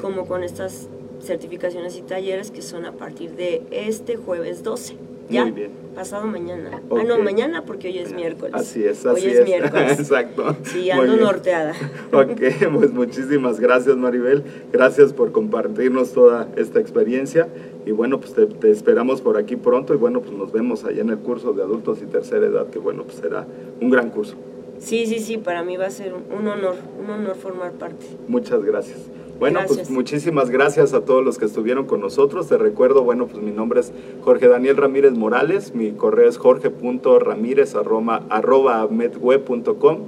[0.00, 0.88] como con estas
[1.20, 4.96] certificaciones y talleres que son a partir de este jueves 12.
[5.28, 5.42] ¿Ya?
[5.44, 5.70] Muy bien.
[5.94, 6.82] Pasado mañana.
[6.90, 8.52] Ah, no, mañana porque hoy es miércoles.
[8.54, 9.44] Así es, Hoy así es, es.
[9.48, 10.00] miércoles.
[10.00, 10.56] Exacto.
[10.64, 11.72] Sí, ando norteada.
[12.12, 12.40] Ok,
[12.72, 17.48] pues muchísimas gracias Maribel, gracias por compartirnos toda esta experiencia
[17.86, 21.02] y bueno, pues te, te esperamos por aquí pronto y bueno, pues nos vemos allá
[21.02, 23.46] en el curso de adultos y tercera edad, que bueno, pues será
[23.80, 24.36] un gran curso.
[24.78, 28.06] Sí, sí, sí, para mí va a ser un honor, un honor formar parte.
[28.28, 28.98] Muchas gracias.
[29.38, 32.48] Bueno, pues muchísimas gracias a todos los que estuvieron con nosotros.
[32.48, 37.74] Te recuerdo, bueno, pues mi nombre es Jorge Daniel Ramírez Morales, mi correo es jorge.ramírez
[37.74, 39.98] arroba, arroba medweb.com.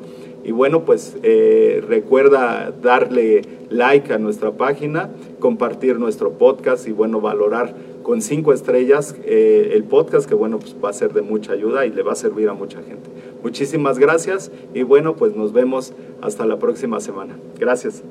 [0.45, 5.11] Y bueno, pues eh, recuerda darle like a nuestra página,
[5.41, 7.75] compartir nuestro podcast y bueno, valorar
[8.05, 11.85] con cinco estrellas eh, el podcast que bueno, pues va a ser de mucha ayuda
[11.85, 13.11] y le va a servir a mucha gente.
[13.43, 17.37] Muchísimas gracias y bueno, pues nos vemos hasta la próxima semana.
[17.59, 18.05] Gracias.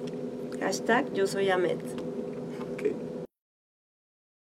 [0.65, 2.14] Hashtag yo soy Ahmed.